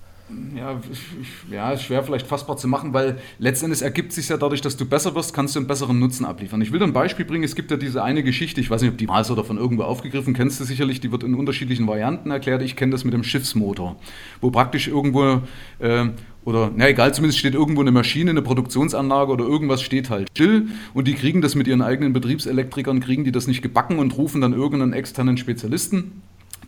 Ja, 0.55 0.81
ich, 0.91 1.51
ja, 1.51 1.77
schwer 1.77 2.03
vielleicht 2.03 2.25
fassbar 2.25 2.57
zu 2.57 2.67
machen, 2.67 2.93
weil 2.93 3.19
letztendlich 3.37 3.83
ergibt 3.83 4.11
sich 4.11 4.27
ja 4.27 4.37
dadurch, 4.37 4.59
dass 4.59 4.75
du 4.75 4.85
besser 4.85 5.13
wirst, 5.13 5.35
kannst 5.35 5.55
du 5.55 5.59
einen 5.59 5.67
besseren 5.67 5.99
Nutzen 5.99 6.25
abliefern. 6.25 6.61
Ich 6.61 6.71
will 6.71 6.79
dir 6.79 6.85
ein 6.85 6.93
Beispiel 6.93 7.25
bringen. 7.25 7.43
Es 7.43 7.53
gibt 7.53 7.69
ja 7.69 7.77
diese 7.77 8.03
eine 8.03 8.23
Geschichte, 8.23 8.59
ich 8.59 8.71
weiß 8.71 8.81
nicht, 8.81 8.91
ob 8.91 8.97
die 8.97 9.05
mal 9.05 9.21
ist 9.21 9.29
oder 9.29 9.43
von 9.43 9.57
irgendwo 9.57 9.83
aufgegriffen, 9.83 10.33
kennst 10.33 10.59
du 10.59 10.63
sicherlich, 10.63 10.99
die 10.99 11.11
wird 11.11 11.23
in 11.23 11.35
unterschiedlichen 11.35 11.87
Varianten 11.87 12.31
erklärt. 12.31 12.63
Ich 12.63 12.75
kenne 12.75 12.91
das 12.91 13.03
mit 13.03 13.13
dem 13.13 13.23
Schiffsmotor, 13.23 13.97
wo 14.41 14.49
praktisch 14.49 14.87
irgendwo 14.87 15.41
äh, 15.77 16.07
oder, 16.45 16.71
na 16.75 16.87
egal, 16.87 17.13
zumindest 17.13 17.39
steht 17.39 17.55
irgendwo 17.55 17.81
eine 17.81 17.91
Maschine, 17.91 18.29
eine 18.29 18.43
Produktionsanlage 18.43 19.31
oder 19.31 19.45
irgendwas 19.45 19.81
steht 19.81 20.11
halt 20.11 20.29
still 20.29 20.67
und 20.93 21.07
die 21.07 21.15
kriegen 21.15 21.41
das 21.41 21.55
mit 21.55 21.67
ihren 21.67 21.81
eigenen 21.81 22.13
Betriebselektrikern, 22.13 22.99
kriegen 22.99 23.23
die 23.23 23.31
das 23.31 23.47
nicht 23.47 23.63
gebacken 23.63 23.97
und 23.97 24.15
rufen 24.15 24.41
dann 24.41 24.53
irgendeinen 24.53 24.93
externen 24.93 25.37
Spezialisten, 25.37 26.21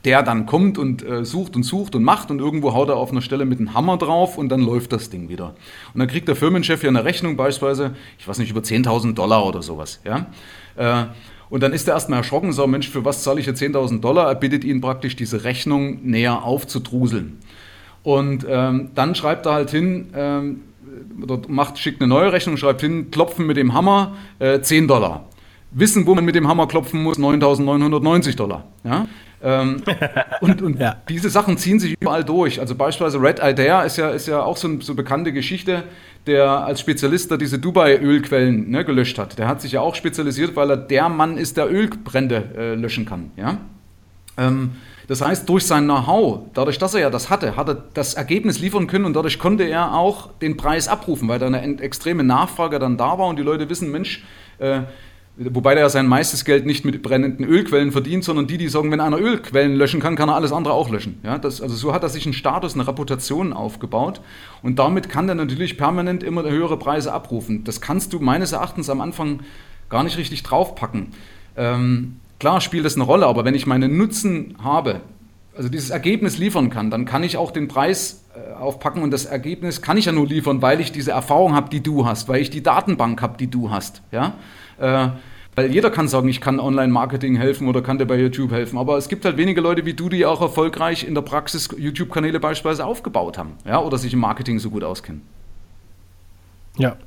der 0.04 0.24
dann 0.24 0.48
kommt 0.48 0.80
und 0.80 1.08
äh, 1.08 1.24
sucht 1.24 1.56
und 1.56 1.62
sucht 1.62 1.94
und 1.94 2.04
macht 2.04 2.32
und 2.32 2.40
irgendwo 2.40 2.74
haut 2.74 2.90
er 2.90 2.96
auf 2.96 3.12
einer 3.12 3.22
Stelle 3.22 3.46
mit 3.46 3.60
einem 3.60 3.76
Hammer 3.76 3.98
drauf 3.98 4.40
und 4.40 4.50
dann 4.50 4.62
läuft 4.62 4.94
das 4.94 5.12
Ding 5.12 5.30
wieder. 5.30 5.54
Und 5.94 6.00
dann 6.00 6.08
kriegt 6.08 6.28
der 6.28 6.36
Firmenchef 6.36 6.82
ja 6.82 6.90
eine 6.90 7.06
Rechnung 7.06 7.38
beispielsweise, 7.38 7.96
ich 8.18 8.28
weiß 8.28 8.40
nicht, 8.40 8.50
über 8.50 8.62
10.000 8.62 9.13
Dollar 9.13 9.46
oder 9.46 9.62
sowas, 9.62 10.02
ja. 10.04 10.26
Äh, 10.76 11.06
und 11.50 11.63
dann 11.63 11.72
ist 11.72 11.88
er 11.88 11.94
erstmal 11.94 12.20
erschrocken, 12.20 12.52
so 12.52 12.68
Mensch, 12.68 12.90
für 12.90 13.06
was 13.06 13.24
zahle 13.24 13.40
ich 13.40 13.46
jetzt 13.46 13.62
10.000 13.62 14.02
Dollar? 14.02 14.28
Er 14.28 14.36
bittet 14.36 14.66
ihn 14.66 14.82
praktisch, 14.82 15.16
diese 15.16 15.44
Rechnung 15.44 16.00
näher 16.04 16.44
aufzudruseln. 16.44 17.38
Und 18.08 18.46
ähm, 18.50 18.91
dann 18.96 19.15
schreibt 19.15 19.46
er 19.48 19.52
halt 19.52 19.70
hin, 19.70 20.12
ähm, 20.15 20.62
oder 21.22 21.41
macht, 21.50 21.78
schickt 21.78 22.02
eine 22.02 22.08
neue 22.08 22.32
Rechnung, 22.32 22.56
schreibt 22.56 22.80
hin, 22.80 23.12
klopfen 23.12 23.46
mit 23.46 23.58
dem 23.58 23.74
Hammer 23.74 24.15
äh, 24.39 24.62
10 24.62 24.88
Dollar. 24.88 25.26
Wissen, 25.72 26.08
wo 26.08 26.15
man 26.15 26.24
mit 26.24 26.34
dem 26.34 26.48
Hammer 26.48 26.67
klopfen 26.70 27.04
muss, 27.04 27.20
9.990 27.20 28.38
Dollar. 28.38 28.63
Ja? 28.86 29.08
Ähm, 29.43 29.84
und, 30.39 30.62
und 30.62 30.80
ja. 30.80 30.96
diese 31.10 31.30
Sachen 31.30 31.58
ziehen 31.58 31.82
sich 31.82 31.98
überall 32.00 32.24
durch. 32.24 32.62
Also 32.62 32.76
beispielsweise 32.76 33.22
Red 33.22 33.41
Idea 33.43 33.82
ist 33.82 33.98
ja, 33.98 34.12
ist 34.12 34.26
ja 34.26 34.41
auch 34.41 34.56
so 34.56 34.70
eine 34.70 34.82
so 34.82 34.96
bekannte 34.96 35.34
Geschichte, 35.34 35.84
der 36.28 36.50
als 36.50 36.80
Spezialist 36.80 37.30
da 37.30 37.36
diese 37.36 37.60
Dubai-Ölquellen 37.60 38.72
ne, 38.72 38.86
gelöscht 38.86 39.20
hat. 39.20 39.38
Der 39.38 39.50
hat 39.50 39.62
sich 39.62 39.74
ja 39.74 39.82
auch 39.82 39.96
spezialisiert, 39.96 40.56
weil 40.56 40.70
er 40.70 40.78
der 40.78 41.10
Mann 41.10 41.38
ist, 41.38 41.58
der 41.58 41.70
Ölbrände 41.70 42.52
äh, 42.58 42.76
löschen 42.76 43.06
kann. 43.06 43.32
Ja? 43.36 43.58
Ähm, 44.38 44.78
das 45.08 45.22
heißt, 45.22 45.48
durch 45.48 45.65
sein 45.65 45.86
Know-how, 45.86 46.41
dadurch, 46.54 46.78
dass 46.78 46.93
er 46.93 47.02
ja 47.02 47.10
das 47.10 47.30
hatte, 47.30 47.56
hat 47.56 47.70
er 47.70 47.84
das 47.93 48.15
Ergebnis 48.15 48.60
liefern 48.60 48.88
können 48.88 49.06
und 49.06 49.13
dadurch 49.15 49.39
konnte 49.39 49.63
er 49.63 49.93
auch 49.93 50.30
den 50.41 50.58
Preis 50.58 50.89
abrufen, 50.89 51.30
weil 51.30 51.39
da 51.39 51.48
eine 51.48 51.80
extreme 51.82 52.24
Nachfrage 52.24 52.78
dann 52.78 52.98
da 52.98 53.17
war 53.17 53.28
und 53.28 53.39
die 53.39 53.43
Leute 53.43 53.70
wissen, 53.70 53.89
Mensch, 53.89 54.26
äh, 54.60 54.82
wobei 55.38 55.76
er 55.76 55.82
ja 55.82 55.89
sein 55.89 56.08
meistes 56.08 56.43
Geld 56.43 56.65
nicht 56.65 56.84
mit 56.84 57.02
brennenden 57.02 57.46
Ölquellen 57.46 57.93
verdient, 57.93 58.26
sondern 58.26 58.48
die, 58.48 58.58
die 58.58 58.67
sagen, 58.67 58.91
wenn 58.91 59.00
einer 59.00 59.17
Ölquellen 59.17 59.76
löschen 59.76 60.02
kann, 60.02 60.17
kann 60.17 60.28
er 60.28 60.36
alles 60.36 60.52
andere 60.52 60.74
auch 60.74 60.89
löschen. 60.89 61.22
Ja, 61.24 61.38
das, 61.38 61.62
also 61.62 61.76
so 61.76 61.93
hat 61.93 62.04
er 62.04 62.10
sich 62.10 62.26
einen 62.26 62.34
Status, 62.34 62.74
eine 62.74 62.86
Reputation 62.86 63.54
aufgebaut 63.54 64.20
und 64.62 64.78
damit 64.78 65.08
kann 65.08 65.30
er 65.30 65.36
natürlich 65.36 65.78
permanent 65.78 66.22
immer 66.22 66.43
höhere 66.43 66.78
Preise 66.78 67.13
abrufen. 67.13 67.63
Das 67.63 67.80
kannst 67.80 68.12
du 68.12 68.20
meines 68.20 68.52
Erachtens 68.52 68.89
am 68.89 69.00
Anfang 69.00 69.39
gar 69.89 70.04
nicht 70.04 70.17
richtig 70.17 70.43
draufpacken. 70.43 71.13
Ähm, 71.56 72.17
Klar 72.39 72.62
spielt 72.62 72.86
das 72.86 72.95
eine 72.95 73.04
Rolle, 73.04 73.26
aber 73.26 73.45
wenn 73.45 73.56
ich 73.56 73.65
meinen 73.65 73.97
Nutzen 73.97 74.56
habe, 74.63 75.02
also 75.56 75.69
dieses 75.69 75.89
Ergebnis 75.89 76.38
liefern 76.38 76.69
kann, 76.69 76.91
dann 76.91 77.06
kann 77.06 77.23
ich 77.23 77.38
auch 77.38 77.52
den 77.52 77.67
Preis 77.67 78.23
äh, 78.36 78.54
aufpacken 78.54 79.02
und 79.02 79.12
das 79.12 79.26
Ergebnis 79.26 79.82
kann 79.82 79.97
ich 79.97 80.06
ja 80.06 80.12
nur 80.12 80.28
liefern, 80.28 80.62
weil 80.62 80.80
ich 80.80 80.91
diese 80.91 81.12
Erfahrung 81.12 81.56
habe, 81.56 81.69
die 81.69 81.82
du 81.82 82.06
hast, 82.06 82.30
weil 82.30 82.41
ich 82.41 82.50
die 82.52 82.62
Datenbank 82.62 83.21
habe, 83.21 83.38
die 83.38 83.47
du 83.47 83.71
hast. 83.71 84.04
Ja? 84.12 84.36
Äh, 84.80 85.10
Weil 85.56 85.71
jeder 85.73 85.89
kann 85.89 86.08
sagen, 86.08 86.30
ich 86.30 86.39
kann 86.39 86.60
Online-Marketing 86.60 87.36
helfen 87.36 87.67
oder 87.67 87.82
kann 87.82 87.97
dir 87.97 88.06
bei 88.06 88.19
YouTube 88.19 88.52
helfen. 88.52 88.78
Aber 88.78 88.95
es 88.97 89.10
gibt 89.10 89.26
halt 89.26 89.38
wenige 89.38 89.60
Leute 89.60 89.86
wie 89.88 89.95
du, 89.95 90.08
die 90.08 90.23
auch 90.23 90.39
erfolgreich 90.39 91.04
in 91.04 91.15
der 91.15 91.23
Praxis 91.23 91.69
YouTube-Kanäle 91.76 92.39
beispielsweise 92.39 92.86
aufgebaut 92.86 93.39
haben. 93.39 93.54
Ja, 93.65 93.80
oder 93.82 93.97
sich 93.97 94.13
im 94.13 94.19
Marketing 94.19 94.60
so 94.60 94.69
gut 94.69 94.84
auskennen. 94.84 95.23
Ja. 96.78 96.97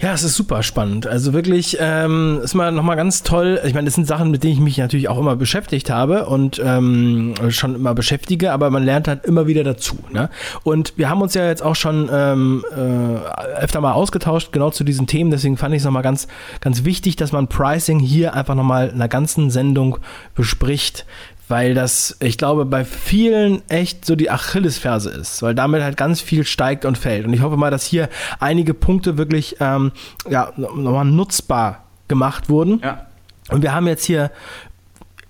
Ja, 0.00 0.12
es 0.12 0.22
ist 0.22 0.36
super 0.36 0.62
spannend. 0.62 1.08
Also 1.08 1.32
wirklich 1.32 1.76
ähm, 1.80 2.40
ist 2.44 2.54
mal 2.54 2.70
nochmal 2.70 2.94
ganz 2.94 3.24
toll. 3.24 3.60
Ich 3.64 3.74
meine, 3.74 3.86
das 3.86 3.94
sind 3.94 4.06
Sachen, 4.06 4.30
mit 4.30 4.44
denen 4.44 4.52
ich 4.52 4.60
mich 4.60 4.78
natürlich 4.78 5.08
auch 5.08 5.18
immer 5.18 5.34
beschäftigt 5.34 5.90
habe 5.90 6.26
und 6.26 6.62
ähm, 6.64 7.34
schon 7.48 7.74
immer 7.74 7.94
beschäftige, 7.94 8.52
aber 8.52 8.70
man 8.70 8.84
lernt 8.84 9.08
halt 9.08 9.24
immer 9.24 9.48
wieder 9.48 9.64
dazu. 9.64 9.96
Ne? 10.12 10.30
Und 10.62 10.92
wir 10.96 11.10
haben 11.10 11.20
uns 11.20 11.34
ja 11.34 11.48
jetzt 11.48 11.64
auch 11.64 11.74
schon 11.74 12.08
ähm, 12.12 12.64
äh, 12.70 13.60
öfter 13.60 13.80
mal 13.80 13.92
ausgetauscht, 13.92 14.52
genau 14.52 14.70
zu 14.70 14.84
diesen 14.84 15.08
Themen. 15.08 15.32
Deswegen 15.32 15.56
fand 15.56 15.74
ich 15.74 15.80
es 15.80 15.84
nochmal 15.84 16.04
ganz, 16.04 16.28
ganz 16.60 16.84
wichtig, 16.84 17.16
dass 17.16 17.32
man 17.32 17.48
Pricing 17.48 17.98
hier 17.98 18.34
einfach 18.34 18.54
nochmal 18.54 18.90
in 18.90 18.94
einer 18.94 19.08
ganzen 19.08 19.50
Sendung 19.50 19.98
bespricht 20.36 21.06
weil 21.48 21.74
das, 21.74 22.16
ich 22.20 22.38
glaube, 22.38 22.64
bei 22.64 22.84
vielen 22.84 23.62
echt 23.68 24.04
so 24.04 24.16
die 24.16 24.30
Achillesferse 24.30 25.10
ist, 25.10 25.42
weil 25.42 25.54
damit 25.54 25.82
halt 25.82 25.96
ganz 25.96 26.20
viel 26.20 26.44
steigt 26.44 26.84
und 26.84 26.98
fällt. 26.98 27.26
Und 27.26 27.32
ich 27.32 27.42
hoffe 27.42 27.56
mal, 27.56 27.70
dass 27.70 27.84
hier 27.84 28.08
einige 28.38 28.74
Punkte 28.74 29.18
wirklich 29.18 29.56
ähm, 29.60 29.92
ja, 30.28 30.52
nochmal 30.56 31.04
nutzbar 31.04 31.84
gemacht 32.08 32.48
wurden. 32.48 32.80
Ja. 32.82 33.06
Und 33.50 33.62
wir 33.62 33.74
haben 33.74 33.86
jetzt 33.86 34.04
hier 34.04 34.30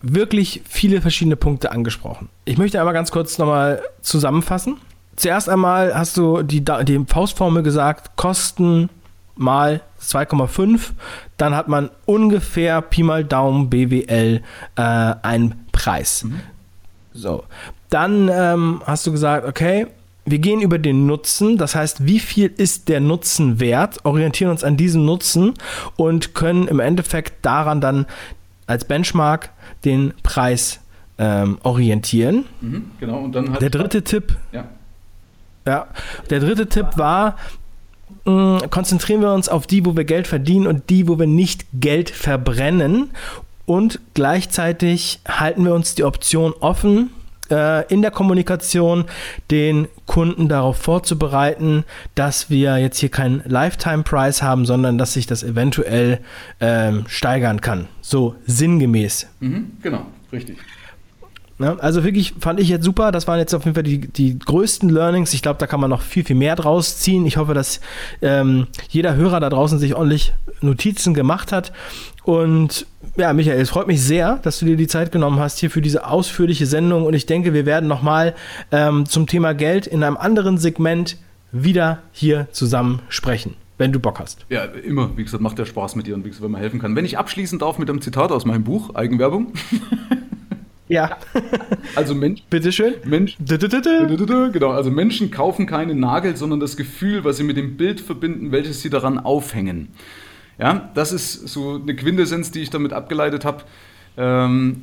wirklich 0.01 0.63
viele 0.69 1.01
verschiedene 1.01 1.37
Punkte 1.37 1.73
angesprochen. 1.73 2.29
Ich 2.45 2.59
möchte 2.59 2.79
einmal 2.79 2.95
ganz 2.95 3.11
kurz 3.11 3.39
nochmal 3.39 3.83
zusammenfassen. 4.01 4.77
Zuerst 5.17 5.49
einmal 5.49 5.95
hast 5.95 6.17
du 6.17 6.43
die, 6.43 6.65
die 6.65 7.05
Faustformel 7.07 7.63
gesagt, 7.63 8.17
Kosten 8.17 8.89
mal 9.35 9.81
2,5, 10.01 10.91
dann 11.37 11.55
hat 11.55 11.69
man 11.69 11.91
ungefähr 12.07 12.83
Pi 12.83 13.03
mal 13.03 13.25
Daumen 13.25 13.71
BWL 13.71 14.43
äh, 14.77 14.83
einen 14.83 15.67
Preis. 15.79 16.25
Mhm. 16.25 16.41
So, 17.12 17.45
dann 17.88 18.29
ähm, 18.33 18.83
hast 18.85 19.07
du 19.07 19.12
gesagt, 19.12 19.47
okay, 19.47 19.87
wir 20.25 20.38
gehen 20.38 20.61
über 20.61 20.79
den 20.79 21.07
Nutzen, 21.07 21.57
das 21.57 21.75
heißt, 21.75 22.05
wie 22.05 22.19
viel 22.19 22.53
ist 22.57 22.88
der 22.88 23.01
Nutzen 23.01 23.61
wert, 23.61 24.05
orientieren 24.05 24.51
uns 24.51 24.62
an 24.62 24.77
diesem 24.77 25.05
Nutzen 25.05 25.55
und 25.97 26.35
können 26.35 26.69
im 26.69 26.81
Endeffekt 26.81 27.45
daran 27.47 27.81
dann 27.81 28.07
als 28.67 28.85
Benchmark 28.85 29.51
den 29.85 30.12
Preis 30.23 30.81
ähm, 31.17 31.59
orientieren. 31.62 32.45
Mhm, 32.61 32.91
genau, 33.01 33.21
und 33.21 33.35
dann 33.35 33.55
der 33.55 33.71
dritte 33.71 34.03
Tipp. 34.03 34.37
Ja. 34.53 34.64
ja. 35.67 35.87
Der 36.29 36.41
dritte 36.41 36.67
Tipp 36.67 36.87
war, 36.97 37.37
mm, 38.25 38.59
konzentrieren 38.71 39.23
wir 39.23 39.33
uns 39.33 39.49
auf 39.49 39.67
die, 39.67 39.87
wo 39.87 39.97
wir 39.97 40.05
Geld 40.05 40.27
verdienen 40.27 40.67
und 40.67 40.91
die, 40.91 41.09
wo 41.09 41.19
wir 41.19 41.27
nicht 41.27 41.67
Geld 41.73 42.11
verbrennen. 42.11 43.11
Und 43.69 44.01
gleichzeitig 44.15 45.21
halten 45.29 45.63
wir 45.63 45.75
uns 45.75 45.95
die 45.95 46.03
Option 46.03 46.55
offen, 46.61 47.11
äh, 47.51 47.87
in 47.93 48.01
der 48.01 48.11
Kommunikation 48.11 49.05
den 49.51 49.89
Kunden 50.07 50.49
darauf 50.49 50.79
vorzubereiten, 50.79 51.85
dass 52.15 52.49
wir 52.49 52.79
jetzt 52.79 52.99
hier 52.99 53.11
keinen 53.11 53.43
Lifetime-Price 53.45 54.43
haben, 54.43 54.65
sondern 54.65 54.97
dass 54.97 55.13
sich 55.13 55.27
das 55.27 55.43
eventuell 55.43 56.21
ähm, 56.61 57.05
steigern 57.09 57.61
kann. 57.61 57.89
So 58.01 58.37
sinngemäß. 58.47 59.29
Mhm, 59.41 59.73
genau, 59.83 60.07
richtig. 60.33 60.57
Ja, 61.59 61.77
also 61.77 62.05
wirklich 62.05 62.35
fand 62.38 62.61
ich 62.61 62.68
jetzt 62.68 62.85
super. 62.85 63.11
Das 63.11 63.27
waren 63.27 63.38
jetzt 63.38 63.53
auf 63.53 63.64
jeden 63.64 63.75
Fall 63.75 63.83
die, 63.83 63.99
die 63.99 64.38
größten 64.38 64.88
Learnings. 64.88 65.35
Ich 65.35 65.42
glaube, 65.42 65.59
da 65.59 65.66
kann 65.66 65.81
man 65.81 65.90
noch 65.90 66.03
viel, 66.03 66.25
viel 66.25 66.37
mehr 66.37 66.55
draus 66.55 66.99
ziehen. 66.99 67.27
Ich 67.27 67.37
hoffe, 67.37 67.53
dass 67.53 67.81
ähm, 68.23 68.68
jeder 68.88 69.16
Hörer 69.16 69.40
da 69.40 69.51
draußen 69.51 69.79
sich 69.79 69.94
ordentlich 69.94 70.33
Notizen 70.61 71.14
gemacht 71.14 71.51
hat. 71.51 71.73
Und 72.23 72.87
ja, 73.16 73.33
Michael, 73.33 73.61
es 73.61 73.71
freut 73.71 73.88
mich 73.88 74.03
sehr, 74.03 74.37
dass 74.42 74.61
du 74.61 74.66
dir 74.66 74.77
die 74.77 74.87
Zeit 74.87 75.11
genommen 75.11 75.40
hast 75.40 75.59
hier 75.59 75.71
für 75.71 75.83
diese 75.83 76.07
ausführliche 76.07 76.66
Sendung. 76.66 77.05
Und 77.07 77.14
ich 77.14 77.27
denke, 77.27 77.53
wir 77.55 77.66
werden 77.66 77.88
nochmal 77.88 78.35
ähm, 78.71 79.07
zum 79.07 79.27
Thema 79.27 79.53
Geld 79.53 79.87
in 79.87 80.05
einem 80.05 80.16
anderen 80.16 80.59
Segment 80.59 81.16
wieder 81.51 82.03
hier 82.12 82.47
zusammen 82.53 83.01
sprechen 83.09 83.57
wenn 83.79 83.92
du 83.92 84.01
Bock 84.01 84.18
hast. 84.18 84.44
Ja, 84.49 84.64
immer. 84.64 85.16
Wie 85.16 85.23
gesagt, 85.23 85.40
macht 85.40 85.57
ja 85.59 85.64
Spaß 85.64 85.94
mit 85.94 86.09
dir 86.09 86.16
und 86.16 86.25
wie 86.25 86.29
gesagt, 86.31 86.44
wenn 86.44 86.51
man 86.51 86.61
helfen 86.61 86.81
kann. 86.81 86.97
Wenn 86.97 87.05
ich 87.05 87.16
abschließen 87.16 87.61
darf 87.61 87.79
mit 87.79 87.88
einem 87.88 88.01
Zitat 88.01 88.33
aus 88.33 88.44
meinem 88.44 88.64
Buch, 88.64 88.97
Eigenwerbung. 88.97 89.53
Ja. 90.88 91.18
Also 91.94 92.14
Mensch. 92.14 92.42
Bitteschön. 92.48 92.94
Mensch. 93.05 93.37
Genau, 94.53 94.70
also 94.70 94.90
Menschen 94.90 95.31
kaufen 95.31 95.66
keine 95.66 95.94
Nagel, 95.94 96.37
sondern 96.37 96.61
das 96.61 96.77
Gefühl, 96.77 97.24
was 97.24 97.37
sie 97.37 97.44
mit 97.44 97.57
dem 97.57 97.77
Bild 97.77 98.01
verbinden, 98.01 98.53
welches 98.53 98.83
sie 98.83 98.90
daran 98.90 99.18
aufhängen. 99.18 99.88
Ja, 100.59 100.90
das 100.94 101.12
ist 101.12 101.48
so 101.48 101.81
eine 101.81 101.94
Quintessenz, 101.94 102.51
die 102.51 102.61
ich 102.61 102.70
damit 102.70 102.92
abgeleitet 102.92 103.44
habe. 103.44 103.64
Ähm, 104.16 104.83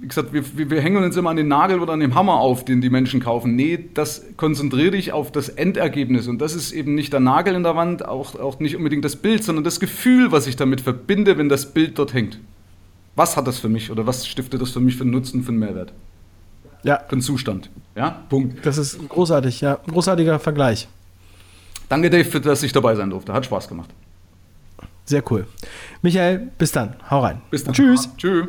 wie 0.00 0.08
gesagt, 0.08 0.32
wir, 0.32 0.70
wir, 0.70 0.80
hängen 0.80 1.02
uns 1.02 1.16
immer 1.16 1.30
an 1.30 1.36
den 1.36 1.48
Nagel 1.48 1.80
oder 1.80 1.94
an 1.94 2.00
dem 2.00 2.14
Hammer 2.14 2.34
auf, 2.34 2.64
den 2.64 2.80
die 2.80 2.90
Menschen 2.90 3.20
kaufen. 3.20 3.56
Nee, 3.56 3.88
das 3.94 4.26
konzentriere 4.36 4.90
dich 4.92 5.12
auf 5.12 5.32
das 5.32 5.48
Endergebnis. 5.48 6.28
Und 6.28 6.40
das 6.40 6.54
ist 6.54 6.72
eben 6.72 6.94
nicht 6.94 7.12
der 7.12 7.20
Nagel 7.20 7.54
in 7.54 7.62
der 7.62 7.76
Wand, 7.76 8.06
auch, 8.06 8.38
auch 8.38 8.60
nicht 8.60 8.76
unbedingt 8.76 9.04
das 9.04 9.16
Bild, 9.16 9.42
sondern 9.42 9.64
das 9.64 9.80
Gefühl, 9.80 10.32
was 10.32 10.46
ich 10.46 10.56
damit 10.56 10.82
verbinde, 10.82 11.38
wenn 11.38 11.48
das 11.48 11.72
Bild 11.72 11.98
dort 11.98 12.12
hängt. 12.12 12.38
Was 13.16 13.36
hat 13.36 13.46
das 13.46 13.58
für 13.58 13.68
mich 13.68 13.90
oder 13.90 14.06
was 14.06 14.26
stiftet 14.26 14.60
das 14.60 14.70
für 14.70 14.80
mich 14.80 14.96
für 14.96 15.02
einen 15.02 15.10
Nutzen, 15.10 15.42
für 15.42 15.48
einen 15.48 15.58
Mehrwert? 15.58 15.92
Ja. 16.82 17.00
Für 17.08 17.12
einen 17.12 17.22
Zustand. 17.22 17.70
Ja, 17.96 18.22
Punkt. 18.28 18.64
Das 18.64 18.78
ist 18.78 19.08
großartig, 19.08 19.62
ja. 19.62 19.78
Großartiger 19.88 20.38
Vergleich. 20.38 20.86
Danke, 21.88 22.10
Dave, 22.10 22.24
für 22.24 22.40
dass 22.40 22.62
ich 22.62 22.72
dabei 22.72 22.94
sein 22.94 23.10
durfte. 23.10 23.32
Hat 23.32 23.44
Spaß 23.44 23.68
gemacht. 23.68 23.90
Sehr 25.06 25.22
cool. 25.30 25.46
Michael, 26.02 26.50
bis 26.58 26.72
dann. 26.72 26.96
Hau 27.10 27.20
rein. 27.20 27.40
Bis 27.50 27.64
dann. 27.64 27.74
Tschüss. 27.74 28.08
Tschüss. 28.16 28.48